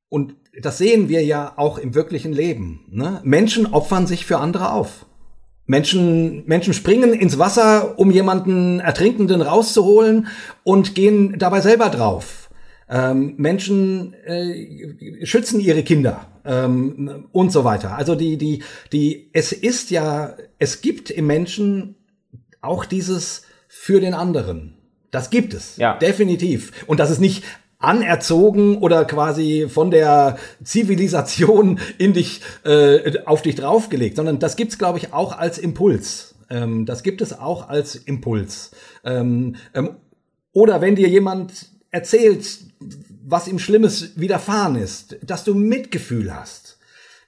[0.08, 2.86] Und das sehen wir ja auch im wirklichen Leben.
[2.92, 3.20] Ne?
[3.24, 5.08] Menschen opfern sich für andere auf.
[5.66, 10.28] Menschen, Menschen springen ins Wasser, um jemanden Ertrinkenden rauszuholen
[10.64, 12.49] und gehen dabei selber drauf.
[12.90, 17.96] Ähm, Menschen äh, schützen ihre Kinder ähm, und so weiter.
[17.96, 21.96] Also die, die, die, es ist ja, es gibt im Menschen
[22.62, 24.76] auch dieses für den anderen.
[25.12, 25.78] Das gibt es.
[25.78, 25.98] Ja.
[25.98, 26.72] Definitiv.
[26.88, 27.44] Und das ist nicht
[27.80, 34.78] anerzogen oder quasi von der Zivilisation in dich, äh, auf dich draufgelegt, sondern das gibt's,
[34.78, 36.36] glaube ich, auch als Impuls.
[36.50, 38.72] Ähm, das gibt es auch als Impuls.
[39.04, 39.98] Ähm, ähm,
[40.52, 42.60] oder wenn dir jemand erzählt,
[43.26, 46.78] was ihm Schlimmes widerfahren ist, dass du Mitgefühl hast.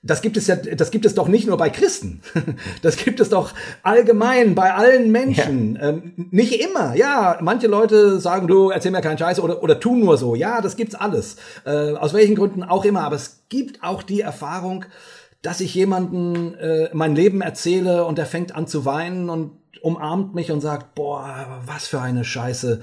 [0.04, 2.22] Das gibt es ja, das gibt es doch nicht nur bei Christen.
[2.82, 3.54] Das gibt es doch
[3.84, 5.76] allgemein bei allen Menschen.
[5.76, 5.90] Ja.
[5.90, 6.96] Ähm, nicht immer.
[6.96, 10.34] Ja, manche Leute sagen, du erzähl mir keinen Scheiß oder, oder tu nur so.
[10.34, 11.36] Ja, das gibt's alles.
[11.66, 13.02] Äh, aus welchen Gründen auch immer.
[13.02, 14.86] Aber es gibt auch die Erfahrung,
[15.44, 19.52] dass ich jemanden äh, mein Leben erzähle und der fängt an zu weinen und
[19.84, 22.82] umarmt mich und sagt, boah, was für eine Scheiße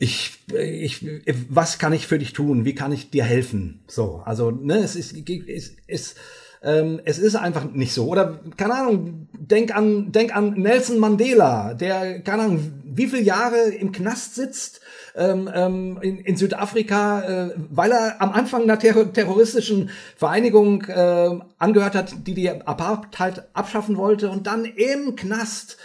[0.00, 1.04] ich, ich,
[1.48, 2.64] was kann ich für dich tun?
[2.64, 3.80] Wie kann ich dir helfen?
[3.88, 6.16] So, also, ne, es ist, es ist,
[6.62, 8.06] ähm, es ist einfach nicht so.
[8.06, 13.70] Oder, keine Ahnung, denk an, denk an Nelson Mandela, der, keine Ahnung, wie viele Jahre
[13.70, 14.80] im Knast sitzt,
[15.16, 21.38] ähm, ähm, in, in Südafrika, äh, weil er am Anfang einer ter terroristischen Vereinigung äh,
[21.58, 25.76] angehört hat, die die Apartheid abschaffen wollte und dann im Knast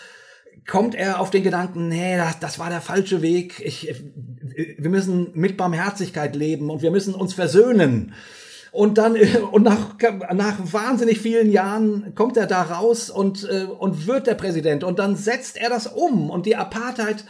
[0.67, 3.61] kommt er auf den Gedanken, nee, das, das war der falsche Weg.
[3.63, 3.93] Ich,
[4.77, 8.13] wir müssen mit Barmherzigkeit leben und wir müssen uns versöhnen.
[8.71, 9.15] Und dann,
[9.51, 9.95] und nach,
[10.33, 14.83] nach wahnsinnig vielen Jahren kommt er da raus und, äh, und wird der Präsident.
[14.83, 17.23] Und dann setzt er das um und die Apartheid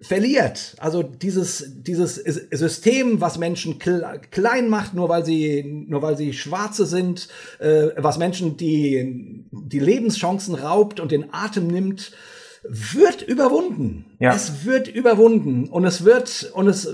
[0.00, 0.74] verliert.
[0.78, 6.86] Also dieses, dieses System, was Menschen klein macht, nur weil sie, nur weil sie Schwarze
[6.86, 12.12] sind, äh, was Menschen die, die Lebenschancen raubt und den Atem nimmt,
[12.68, 14.06] wird überwunden.
[14.18, 14.34] Ja.
[14.34, 16.86] Es wird überwunden und es wird und es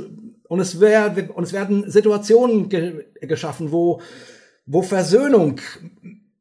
[0.49, 4.01] und es, wär, und es werden Situationen ge geschaffen, wo
[4.67, 5.61] wo Versöhnung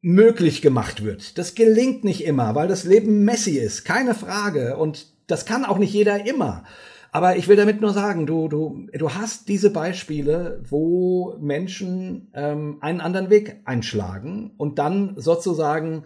[0.02, 1.38] möglich gemacht wird.
[1.38, 5.78] Das gelingt nicht immer, weil das Leben messy ist, keine Frage und das kann auch
[5.78, 6.64] nicht jeder immer.
[7.12, 12.78] Aber ich will damit nur sagen, du, du, du hast diese Beispiele, wo Menschen ähm,
[12.82, 16.04] einen anderen Weg einschlagen und dann sozusagen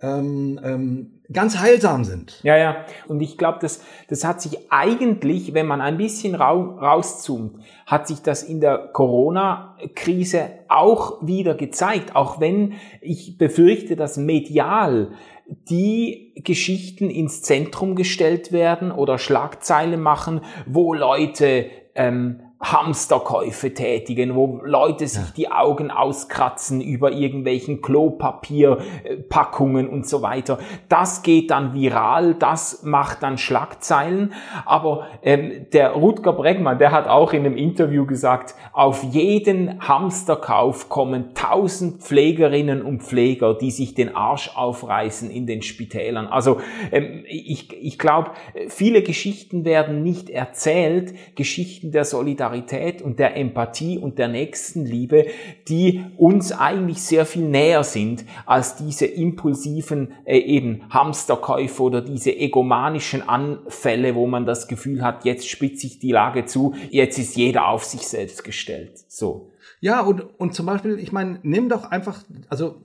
[0.00, 2.40] ähm, ähm, ganz heilsam sind.
[2.42, 2.84] Ja, ja.
[3.06, 7.56] Und ich glaube, das, das hat sich eigentlich, wenn man ein bisschen rau rauszoomt,
[7.86, 12.16] hat sich das in der Corona-Krise auch wieder gezeigt.
[12.16, 15.12] Auch wenn ich befürchte, dass medial
[15.48, 24.60] die Geschichten ins Zentrum gestellt werden oder Schlagzeilen machen, wo Leute ähm, Hamsterkäufe tätigen, wo
[24.64, 30.58] Leute sich die Augen auskratzen über irgendwelchen Klopapierpackungen und so weiter.
[30.88, 34.32] Das geht dann viral, das macht dann Schlagzeilen.
[34.66, 40.88] Aber ähm, der Rutger Bregmann, der hat auch in einem Interview gesagt, auf jeden Hamsterkauf
[40.88, 46.26] kommen tausend Pflegerinnen und Pfleger, die sich den Arsch aufreißen in den Spitälern.
[46.26, 48.32] Also ähm, ich, ich glaube,
[48.66, 55.26] viele Geschichten werden nicht erzählt, Geschichten der Solidarität Solidarität und der Empathie und der Nächstenliebe,
[55.68, 62.34] die uns eigentlich sehr viel näher sind als diese impulsiven äh, eben Hamsterkäufe oder diese
[62.34, 67.36] egomanischen Anfälle, wo man das Gefühl hat, jetzt spitzt sich die Lage zu, jetzt ist
[67.36, 68.92] jeder auf sich selbst gestellt.
[69.08, 69.50] So.
[69.80, 72.82] Ja, und, und zum Beispiel, ich meine, nimm doch einfach, also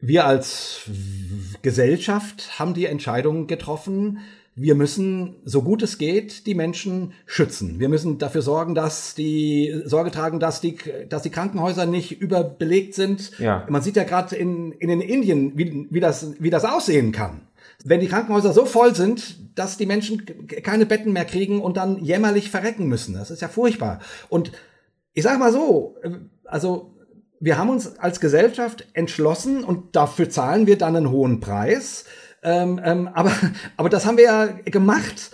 [0.00, 0.88] wir als
[1.62, 4.18] Gesellschaft haben die Entscheidung getroffen,
[4.58, 7.78] wir müssen, so gut es geht, die Menschen schützen.
[7.78, 10.78] Wir müssen dafür sorgen, dass die Sorge tragen, dass die,
[11.10, 13.38] dass die Krankenhäuser nicht überbelegt sind.
[13.38, 13.66] Ja.
[13.68, 17.42] Man sieht ja gerade in, in den Indien, wie, wie, das, wie das aussehen kann.
[17.84, 22.02] Wenn die Krankenhäuser so voll sind, dass die Menschen keine Betten mehr kriegen und dann
[22.02, 23.12] jämmerlich verrecken müssen.
[23.12, 24.00] Das ist ja furchtbar.
[24.30, 24.52] Und
[25.12, 25.96] ich sag mal so,
[26.44, 26.94] also
[27.40, 32.06] wir haben uns als Gesellschaft entschlossen und dafür zahlen wir dann einen hohen Preis
[32.46, 33.32] ähm, ähm, aber,
[33.76, 35.32] aber das haben wir ja gemacht,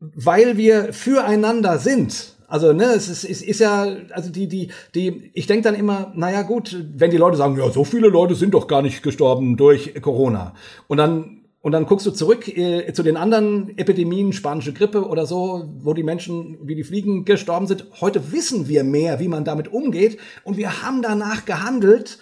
[0.00, 2.36] weil wir füreinander sind.
[2.48, 6.12] Also, ne, es ist, es ist ja, also die, die, die, ich denke dann immer,
[6.14, 9.56] naja, gut, wenn die Leute sagen, ja, so viele Leute sind doch gar nicht gestorben
[9.56, 10.54] durch Corona.
[10.88, 15.26] Und dann und dann guckst du zurück äh, zu den anderen Epidemien, spanische Grippe oder
[15.26, 17.86] so, wo die Menschen wie die Fliegen gestorben sind.
[18.00, 20.18] Heute wissen wir mehr, wie man damit umgeht.
[20.42, 22.18] Und wir haben danach gehandelt.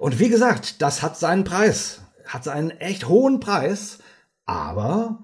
[0.00, 1.99] Und wie gesagt, das hat seinen Preis.
[2.32, 3.98] Hat seinen echt hohen Preis.
[4.46, 5.22] Aber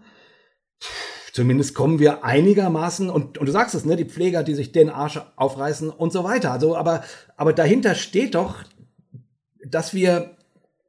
[1.33, 4.91] zumindest kommen wir einigermaßen, und, und du sagst es, ne, die Pfleger, die sich den
[4.91, 6.53] Arsch aufreißen und so weiter.
[6.53, 7.05] Also, aber,
[7.37, 8.65] aber dahinter steht doch,
[9.65, 10.36] dass wir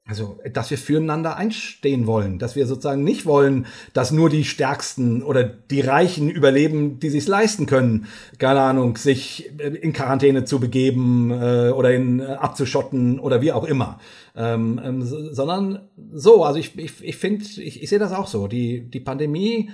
[0.08, 5.22] also, dass wir füreinander einstehen wollen, dass wir sozusagen nicht wollen, dass nur die Stärksten
[5.22, 10.62] oder die Reichen überleben, die sich leisten können, keine Ahnung, sich äh, in Quarantäne zu
[10.62, 14.00] begeben äh, oder in äh, abzuschotten oder wie auch immer,
[14.36, 16.46] ähm, ähm, sondern so.
[16.46, 18.48] Also ich ich ich finde, ich, ich sehe das auch so.
[18.48, 19.72] Die die Pandemie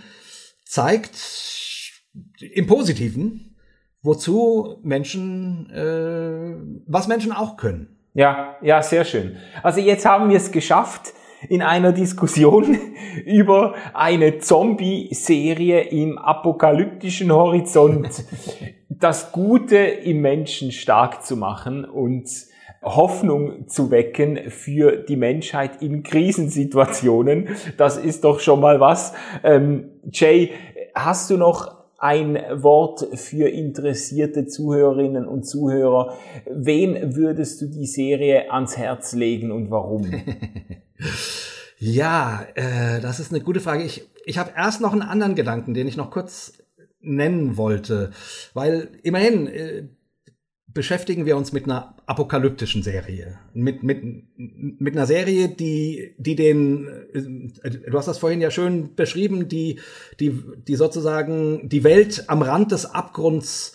[0.66, 1.16] zeigt
[2.40, 3.56] im Positiven,
[4.02, 6.56] wozu Menschen, äh,
[6.88, 8.03] was Menschen auch können.
[8.14, 9.38] Ja, ja, sehr schön.
[9.64, 11.14] Also jetzt haben wir es geschafft,
[11.49, 12.78] in einer Diskussion
[13.26, 18.24] über eine Zombie-Serie im apokalyptischen Horizont
[18.89, 22.30] das Gute im Menschen stark zu machen und
[22.84, 27.49] Hoffnung zu wecken für die Menschheit in Krisensituationen.
[27.78, 29.14] Das ist doch schon mal was.
[29.43, 30.51] Ähm, Jay,
[30.93, 36.18] hast du noch ein Wort für interessierte Zuhörerinnen und Zuhörer.
[36.51, 40.12] Wem würdest du die Serie ans Herz legen und warum?
[41.80, 43.84] ja, äh, das ist eine gute Frage.
[43.84, 46.51] Ich, ich habe erst noch einen anderen Gedanken, den ich noch kurz
[46.99, 48.12] nennen wollte,
[48.54, 49.84] weil immerhin äh,
[50.74, 53.39] beschäftigen wir uns mit einer apokalyptischen Serie.
[53.53, 54.01] Mit, mit,
[54.38, 59.80] mit einer Serie, die, die den, äh, du hast das vorhin ja schön beschrieben, die,
[60.19, 63.74] die, die sozusagen die Welt am Rand des Abgrunds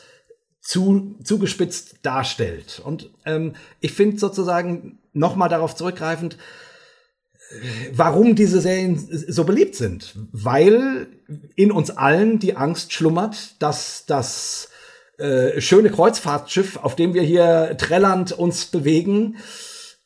[0.60, 2.82] zu, zugespitzt darstellt.
[2.84, 6.36] Und ähm, ich finde sozusagen nochmal darauf zurückgreifend,
[7.92, 10.14] warum diese Serien so beliebt sind.
[10.32, 11.08] Weil
[11.54, 14.68] in uns allen die Angst schlummert, dass das
[15.18, 19.36] äh, schöne Kreuzfahrtschiff, auf dem wir hier trällernd uns bewegen,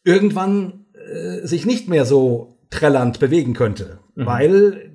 [0.05, 4.27] irgendwann äh, sich nicht mehr so trällernd bewegen könnte, mhm.
[4.27, 4.93] weil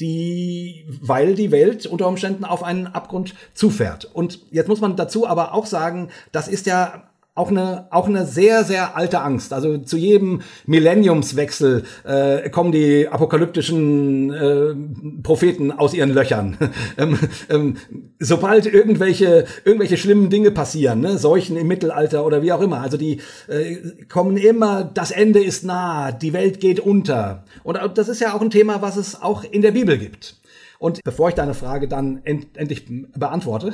[0.00, 4.06] die, weil die Welt unter Umständen auf einen Abgrund zufährt.
[4.12, 8.26] Und jetzt muss man dazu aber auch sagen, das ist ja auch eine, auch eine
[8.26, 9.52] sehr, sehr alte Angst.
[9.52, 16.58] Also zu jedem Millenniumswechsel äh, kommen die apokalyptischen äh, Propheten aus ihren Löchern.
[16.98, 17.18] ähm,
[17.48, 17.76] ähm,
[18.18, 22.96] sobald irgendwelche, irgendwelche schlimmen Dinge passieren, ne, Seuchen im Mittelalter oder wie auch immer, also
[22.96, 23.76] die äh,
[24.08, 27.44] kommen immer, das Ende ist nah, die Welt geht unter.
[27.62, 30.40] Und das ist ja auch ein Thema, was es auch in der Bibel gibt.
[30.80, 33.72] Und bevor ich deine Frage dann end endlich beantworte,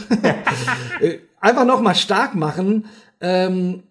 [1.00, 2.86] äh, einfach noch mal stark machen,
[3.20, 3.82] ähm,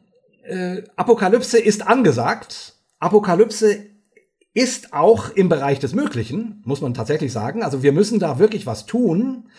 [0.43, 2.75] äh, Apokalypse ist angesagt.
[2.99, 3.85] Apokalypse
[4.53, 7.61] ist auch im Bereich des Möglichen, muss man tatsächlich sagen.
[7.61, 9.49] Also wir müssen da wirklich was tun.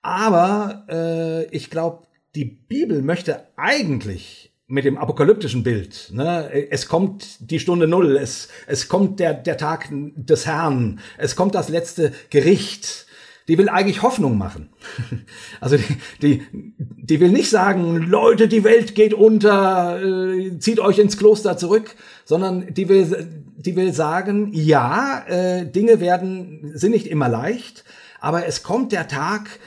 [0.00, 6.10] Aber äh, ich glaube, die Bibel möchte eigentlich mit dem apokalyptischen Bild.
[6.12, 6.68] Ne?
[6.70, 11.54] Es kommt die Stunde Null, es, es kommt der, der Tag des Herrn, es kommt
[11.54, 13.06] das letzte Gericht
[13.48, 14.68] die will eigentlich Hoffnung machen.
[15.60, 16.42] Also die, die,
[16.78, 21.96] die will nicht sagen, Leute, die Welt geht unter, äh, zieht euch ins Kloster zurück,
[22.24, 23.26] sondern die will,
[23.56, 27.84] die will sagen, ja, äh, Dinge werden, sind nicht immer leicht,
[28.20, 29.58] aber es kommt der Tag,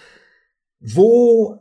[0.79, 1.60] wo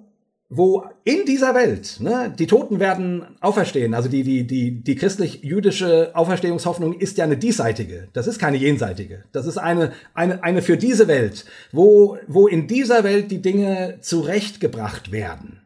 [0.53, 6.11] wo in dieser Welt, ne, die Toten werden auferstehen, also die, die, die, die christlich-jüdische
[6.15, 10.77] Auferstehungshoffnung ist ja eine diesseitige, das ist keine jenseitige, das ist eine, eine, eine für
[10.77, 15.61] diese Welt, wo, wo in dieser Welt die Dinge zurechtgebracht werden.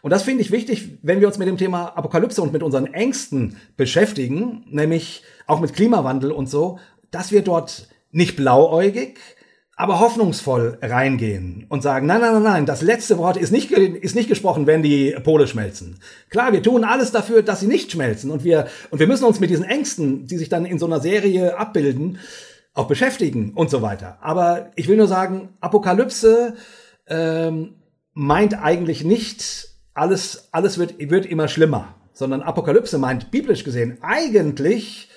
[0.00, 2.86] Und das finde ich wichtig, wenn wir uns mit dem Thema Apokalypse und mit unseren
[2.94, 6.78] Ängsten beschäftigen, nämlich auch mit Klimawandel und so,
[7.10, 9.18] dass wir dort nicht blauäugig,
[9.80, 14.14] aber hoffnungsvoll reingehen und sagen, nein, nein, nein, nein, das letzte Wort ist nicht, ist
[14.14, 16.00] nicht gesprochen, wenn die Pole schmelzen.
[16.28, 19.40] Klar, wir tun alles dafür, dass sie nicht schmelzen und wir, und wir müssen uns
[19.40, 22.18] mit diesen Ängsten, die sich dann in so einer Serie abbilden,
[22.74, 24.18] auch beschäftigen und so weiter.
[24.20, 26.56] Aber ich will nur sagen, Apokalypse
[27.06, 27.76] ähm,
[28.12, 35.08] meint eigentlich nicht, alles, alles wird, wird immer schlimmer, sondern Apokalypse meint biblisch gesehen eigentlich,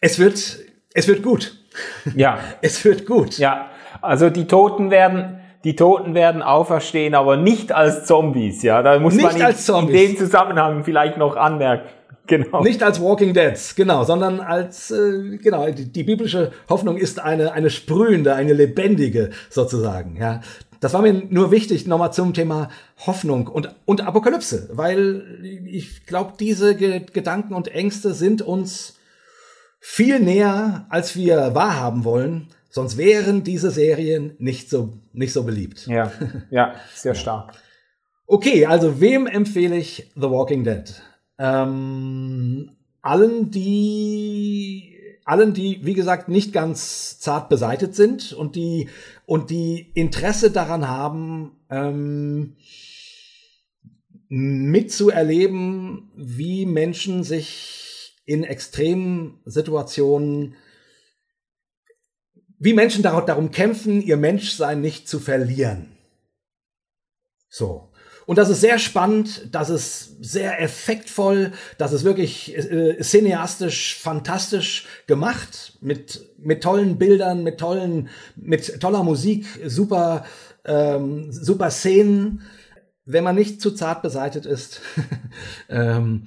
[0.00, 0.60] es wird,
[0.94, 1.65] es wird gut.
[2.14, 2.38] Ja.
[2.60, 3.38] es wird gut.
[3.38, 3.70] Ja.
[4.00, 8.82] Also die Toten werden, die Toten werden auferstehen, aber nicht als Zombies, ja.
[8.82, 11.88] Da muss nicht man in, in dem Zusammenhang vielleicht noch anmerken.
[12.28, 12.60] Genau.
[12.64, 17.52] Nicht als Walking Deads, genau, sondern als, äh, genau, die, die biblische Hoffnung ist eine,
[17.52, 20.40] eine sprühende, eine lebendige sozusagen, ja.
[20.80, 22.68] Das war mir nur wichtig, nochmal zum Thema
[23.06, 25.22] Hoffnung und, und Apokalypse, weil
[25.64, 28.95] ich glaube, diese Ge Gedanken und Ängste sind uns
[29.88, 32.48] viel näher, als wir wahrhaben wollen.
[32.68, 35.86] Sonst wären diese Serien nicht so, nicht so beliebt.
[35.86, 36.12] Ja,
[36.50, 37.54] ja, sehr stark.
[38.26, 40.92] Okay, also wem empfehle ich The Walking Dead?
[41.38, 48.88] Ähm, allen, die allen, die, wie gesagt, nicht ganz zart beseitet sind und die,
[49.24, 52.56] und die Interesse daran haben, ähm,
[54.28, 57.85] mitzuerleben, wie Menschen sich
[58.26, 60.56] in extremen Situationen,
[62.58, 65.96] wie Menschen darum kämpfen, ihr Menschsein nicht zu verlieren.
[67.48, 67.88] So.
[68.26, 74.86] Und das ist sehr spannend, das ist sehr effektvoll, das ist wirklich äh, cineastisch fantastisch
[75.06, 80.24] gemacht, mit, mit tollen Bildern, mit tollen, mit toller Musik, super,
[80.64, 82.42] ähm, super Szenen.
[83.04, 84.80] Wenn man nicht zu zart beseitet ist,
[85.68, 86.26] ähm,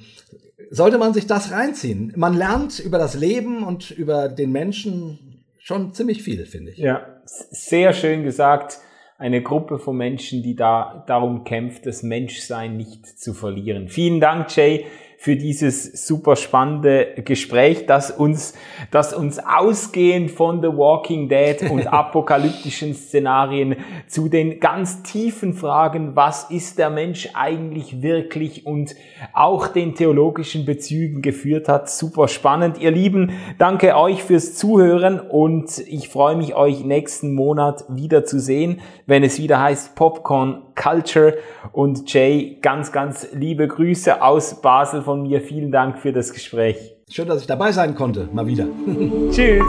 [0.70, 2.14] sollte man sich das reinziehen.
[2.16, 6.78] Man lernt über das Leben und über den Menschen schon ziemlich viel, finde ich.
[6.78, 8.80] Ja, sehr schön gesagt
[9.20, 13.90] eine Gruppe von Menschen, die da darum kämpft, das Menschsein nicht zu verlieren.
[13.90, 14.86] Vielen Dank, Jay,
[15.22, 18.54] für dieses super spannende Gespräch, das uns,
[18.90, 23.76] das uns ausgehend von The Walking Dead und apokalyptischen Szenarien
[24.08, 28.96] zu den ganz tiefen Fragen, was ist der Mensch eigentlich wirklich und
[29.34, 31.90] auch den theologischen Bezügen geführt hat.
[31.90, 32.78] Super spannend.
[32.78, 38.40] Ihr Lieben, danke euch fürs Zuhören und ich freue mich, euch nächsten Monat wieder zu
[38.40, 41.38] sehen, wenn es wieder heißt Popcorn Culture.
[41.74, 45.42] Und Jay, ganz, ganz liebe Grüße aus Basel von mir.
[45.42, 46.96] Vielen Dank für das Gespräch.
[47.10, 48.30] Schön, dass ich dabei sein konnte.
[48.32, 48.68] Mal wieder.
[49.32, 49.64] Tschüss.